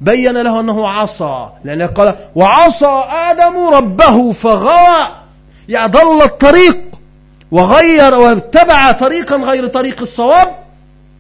[0.02, 5.19] بين له أنه عصى لأنه قال وعصى آدم ربه فغوى.
[5.78, 6.78] ضل الطريق
[7.52, 10.56] وغير واتبع طريقا غير طريق الصواب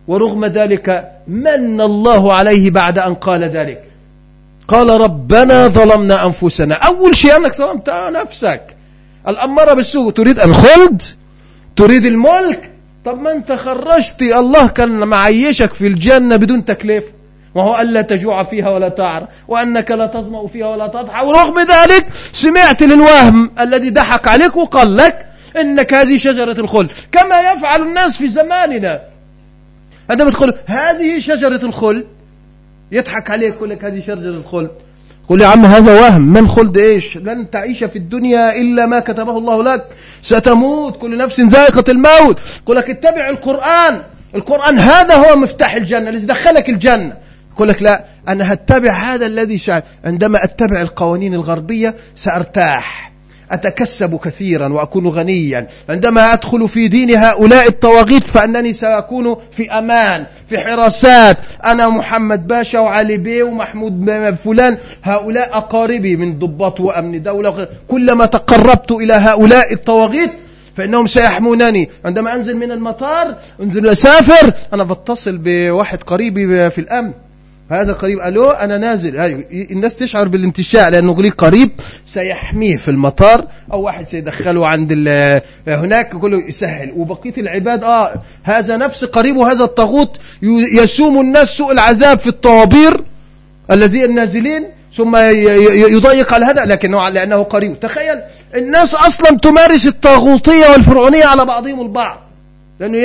[0.08, 3.84] ورغم ذلك من الله عليه بعد أن قال ذلك.
[4.68, 6.76] قال ربنا ظلمنا أنفسنا.
[6.76, 8.62] أول شيء أنك ظلمت نفسك.
[9.28, 11.02] الأمارة بالسوء تريد الخلد؟
[11.76, 12.70] تريد الملك؟
[13.06, 17.04] طب ما أنت خرجت الله كان معيشك في الجنة بدون تكليف
[17.56, 21.26] وهو ألا تجوع فيها ولا تعر وأنك لا تظمأ فيها ولا تضحى.
[21.26, 25.26] ورغم ذلك سمعت للوهم الذي ضحك عليك وقال لك
[25.62, 26.92] إنك هذه شجرة الخلد.
[27.12, 29.02] كما يفعل الناس في زماننا.
[30.10, 32.06] عندما تقول هذه شجرة الخلد.
[32.92, 34.70] يضحك عليك يقول لك هذه شجرة الخلد.
[35.30, 36.22] قل يا عم هذا وهم.
[36.22, 39.86] من خلد إيش؟ لن تعيش في الدنيا إلا ما كتبه الله لك.
[40.22, 42.40] ستموت كل نفس ذائقة الموت.
[42.64, 44.02] يقول لك اتبع القرآن.
[44.36, 47.29] القرآن هذا هو مفتاح الجنة الذي دخلك الجنة.
[47.60, 53.12] يقول لك لا أنا هتبع هذا الذي شعر عندما أتبع القوانين الغربية سأرتاح.
[53.52, 55.68] أتكسب كثيرا وأكون غنيا.
[55.90, 61.38] عندما أدخل في دين هؤلاء الطواغيت فأنني سأكون في أمان في حراسات.
[61.66, 64.78] أنا محمد باشا وعلي بيه ومحمود فلان.
[65.04, 70.32] هؤلاء أقاربي من ضباط وأمن دولة كلما تقربت إلى هؤلاء الطواغيت
[70.78, 71.90] فإنهم سيحمونني.
[72.06, 77.14] عندما أنزل من المطار أنزل أسافر أنا بتصل بواحد قريبي في الأمن.
[77.70, 78.20] هذا قريب.
[78.20, 79.44] ألو أنا نازل.
[79.52, 81.72] الناس تشعر بالانتشاء لأنه غليق قريب.
[82.06, 83.48] سيحميه في المطار.
[83.74, 84.94] أو واحد سيدخله عند
[85.68, 86.94] هناك كله يسهل.
[86.96, 90.20] وبقية العباد آه هذا نفس قريب وهذا الطاغوت.
[90.74, 93.04] يسوم الناس سوء العذاب في الطوابير
[93.72, 96.66] الذين النازلين ثم يضيق على هذا.
[96.66, 97.80] لكنه لأنه قريب.
[97.80, 98.20] تخيل
[98.56, 102.20] الناس أصلا تمارس الطاغوتية والفرعونية على بعضهم البعض.
[102.80, 102.98] لأنه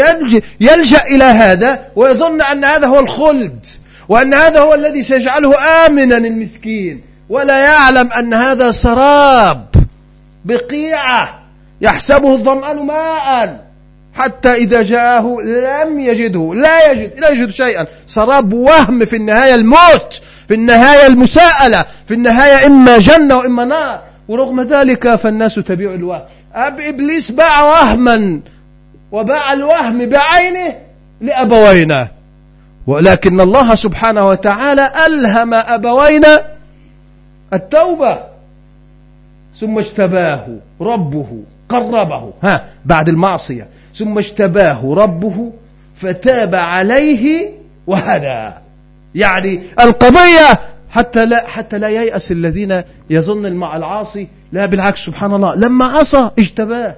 [0.60, 3.66] يلجأ إلى هذا ويظن أن هذا هو الخلد.
[4.08, 5.54] وأن هذا هو الذي سيجعله
[5.86, 9.66] آمنا المسكين ولا يعلم أن هذا سراب
[10.44, 11.40] بقيعة
[11.80, 13.64] يحسبه الظمآن ماء.
[14.14, 17.86] حتى إذا جاءه لم يجده لا يجد لا يجد شيئا.
[18.06, 24.00] سراب وهم في النهاية الموت في النهاية المساءلة في النهاية إما جنة وإما نار.
[24.28, 26.22] ورغم ذلك فالناس تبيع الوهم.
[26.54, 28.40] أب إبليس باع وهما
[29.12, 30.74] وباع الوهم بعينه
[31.20, 32.08] لأبوينا
[32.86, 36.44] ولكن الله سبحانه وتعالى ألهم أبوينا
[37.52, 38.18] التوبة
[39.60, 40.46] ثم اجتباه
[40.80, 45.52] ربه قربه ها بعد المعصية ثم اجتباه ربه
[45.96, 47.50] فتاب عليه
[47.86, 48.50] وهدى.
[49.14, 50.60] يعني القضية
[50.90, 56.30] حتى لا حتى لا ييأس الذين يظن مع العاصي لا بالعكس سبحان الله لما عصى
[56.38, 56.96] اجتباه.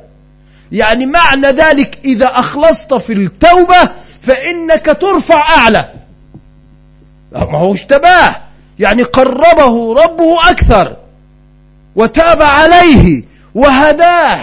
[0.73, 3.91] يعني معنى ذلك إذا أخلصت في التوبة
[4.27, 5.89] فإنك ترفع أعلى.
[7.33, 8.37] ما هو اشتباه
[8.79, 10.97] يعني قربه ربه أكثر.
[11.97, 13.23] وتاب عليه.
[13.55, 14.39] وهداه.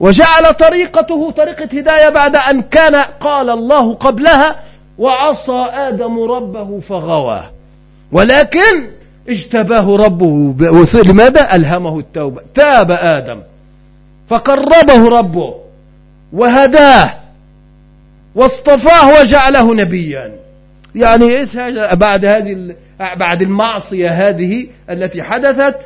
[0.00, 4.56] وجعل طريقته طريقة هداية بعد أن كان قال الله قبلها
[4.98, 7.42] وعصى آدم ربه فغوى.
[8.12, 8.90] ولكن
[9.28, 10.54] اجتباه ربه
[11.02, 12.42] لماذا؟ ألهمه التوبة.
[12.54, 13.42] تاب آدم.
[14.28, 15.54] فقربه ربه.
[16.32, 17.10] وهداه.
[18.40, 20.32] واصطفاه وجعله نبيا.
[20.94, 21.56] يعني إيش
[21.92, 25.76] بعد هذه بعد المعصية هذه التي حدثت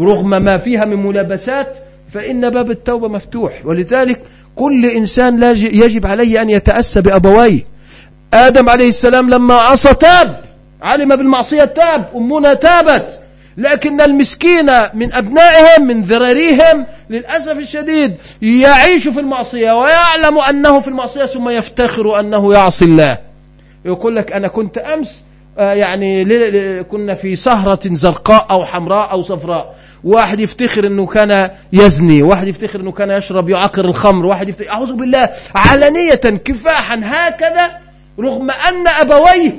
[0.00, 1.78] رغم ما فيها من ملابسات
[2.12, 3.52] فإن باب التوبة مفتوح.
[3.64, 4.20] ولذلك
[4.56, 7.64] كل إنسان يجب عليه أن يتأسى بأبويه.
[8.34, 10.40] آدم عليه السلام لما عصى تاب
[10.82, 13.20] علم بالمعصية تاب أمنا تابت.
[13.56, 21.24] لكن المسكين من أبنائهم من ذراريهم للأسف الشديد يعيش في المعصية ويعلم أنه في المعصية
[21.24, 23.18] ثم يفتخر أنه يعصي الله.
[23.84, 25.22] يقول لك أنا كنت أمس
[25.58, 26.24] آه، يعني
[26.82, 29.74] كنا في سهرة زرقاء أو حمراء أو صفراء.
[30.04, 34.92] واحد يفتخر أنه كان يزني واحد يفتخر أنه كان يشرب يعقر الخمر واحد يفتخر أعوذ
[34.92, 37.70] بالله علنية كفاحا هكذا
[38.20, 39.52] رغم أن أبويه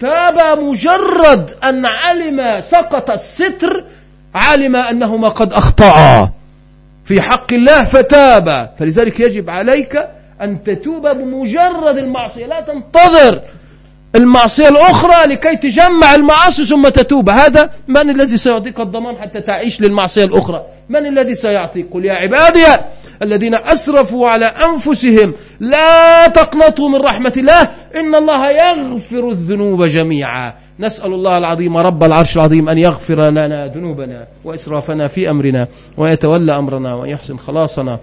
[0.00, 3.84] تاب مجرد أن علم سقط الستر
[4.34, 6.30] علم أنهما قد أخطأ
[7.04, 8.74] في حق الله فتاب.
[8.78, 10.08] فلذلك يجب عليك
[10.40, 12.46] أن تتوب بمجرد المعصية.
[12.46, 13.40] لا تنتظر
[14.14, 17.28] المعصية الأخرى لكي تجمع المعاصي ثم تتوب.
[17.30, 22.66] هذا من الذي سيعطيك الضمان حتى تعيش للمعصية الأخرى؟ من الذي سيعطيك؟ قل يا عبادي
[23.22, 30.54] الذين أسرفوا على أنفسهم لا تقنطوا من رحمة الله إن الله يغفر الذنوب جميعا.
[30.80, 36.94] نسأل الله العظيم رب العرش العظيم أن يغفر لنا ذنوبنا وإسرافنا في أمرنا ويتولى أمرنا
[36.94, 37.98] ويحسن خلاصنا.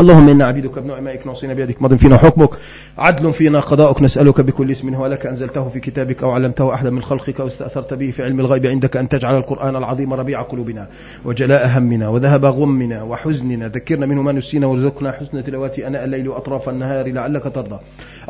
[0.00, 2.50] اللهم إنا عبيدك ابن عمائك نوصينا بيدك ماض فينا حكمك
[2.98, 7.02] عدل فينا قضاءك نسألك بكل اسم هو لك أنزلته في كتابك أو علمته أحدا من
[7.02, 10.86] خلقك أو استأثرت به في علم الغيب عندك أن تجعل القرآن العظيم ربيع قلوبنا
[11.24, 13.68] وجلاء همنا وذهب غمنا وحزننا.
[13.68, 17.78] ذكرنا منه ما نسينا وارزقنا حسن تلاوات أناء الليل وأطراف النهار لعلك ترضى.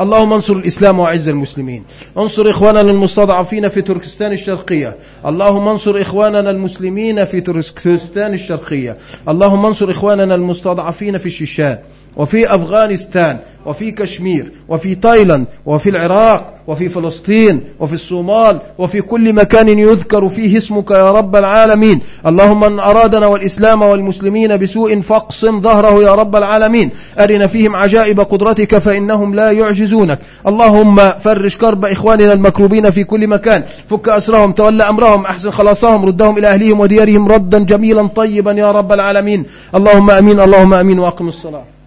[0.00, 1.84] اللهم انصر الإسلام وعز المسلمين.
[2.18, 4.96] انصر إخواننا المستضعفين في تركستان الشرقية.
[5.26, 8.96] اللهم انصر إخواننا المسلمين في تركستان الشرقية.
[9.28, 11.59] اللهم انصر إخواننا المستضعفين في الشيشان.
[11.60, 11.99] shed.
[12.16, 19.68] وفي أفغانستان وفي كشمير وفي تايلاند وفي العراق وفي فلسطين وفي الصومال وفي كل مكان
[19.68, 22.00] يذكر فيه اسمك يا رب العالمين.
[22.26, 26.90] اللهم من أرادنا والإسلام والمسلمين بسوء فاقصم ظهره يا رب العالمين.
[27.18, 30.18] أرنا فيهم عجائب قدرتك فإنهم لا يعجزونك.
[30.46, 33.62] اللهم فرش كرب إخواننا المكروبين في كل مكان.
[33.90, 38.92] فك أسرهم تولى أمرهم أحسن خلاصهم ردهم إلى أهليهم وديارهم ردا جميلا طيبا يا رب
[38.92, 39.44] العالمين.
[39.74, 41.79] اللهم أمين اللهم أمين وأقم الصلاة.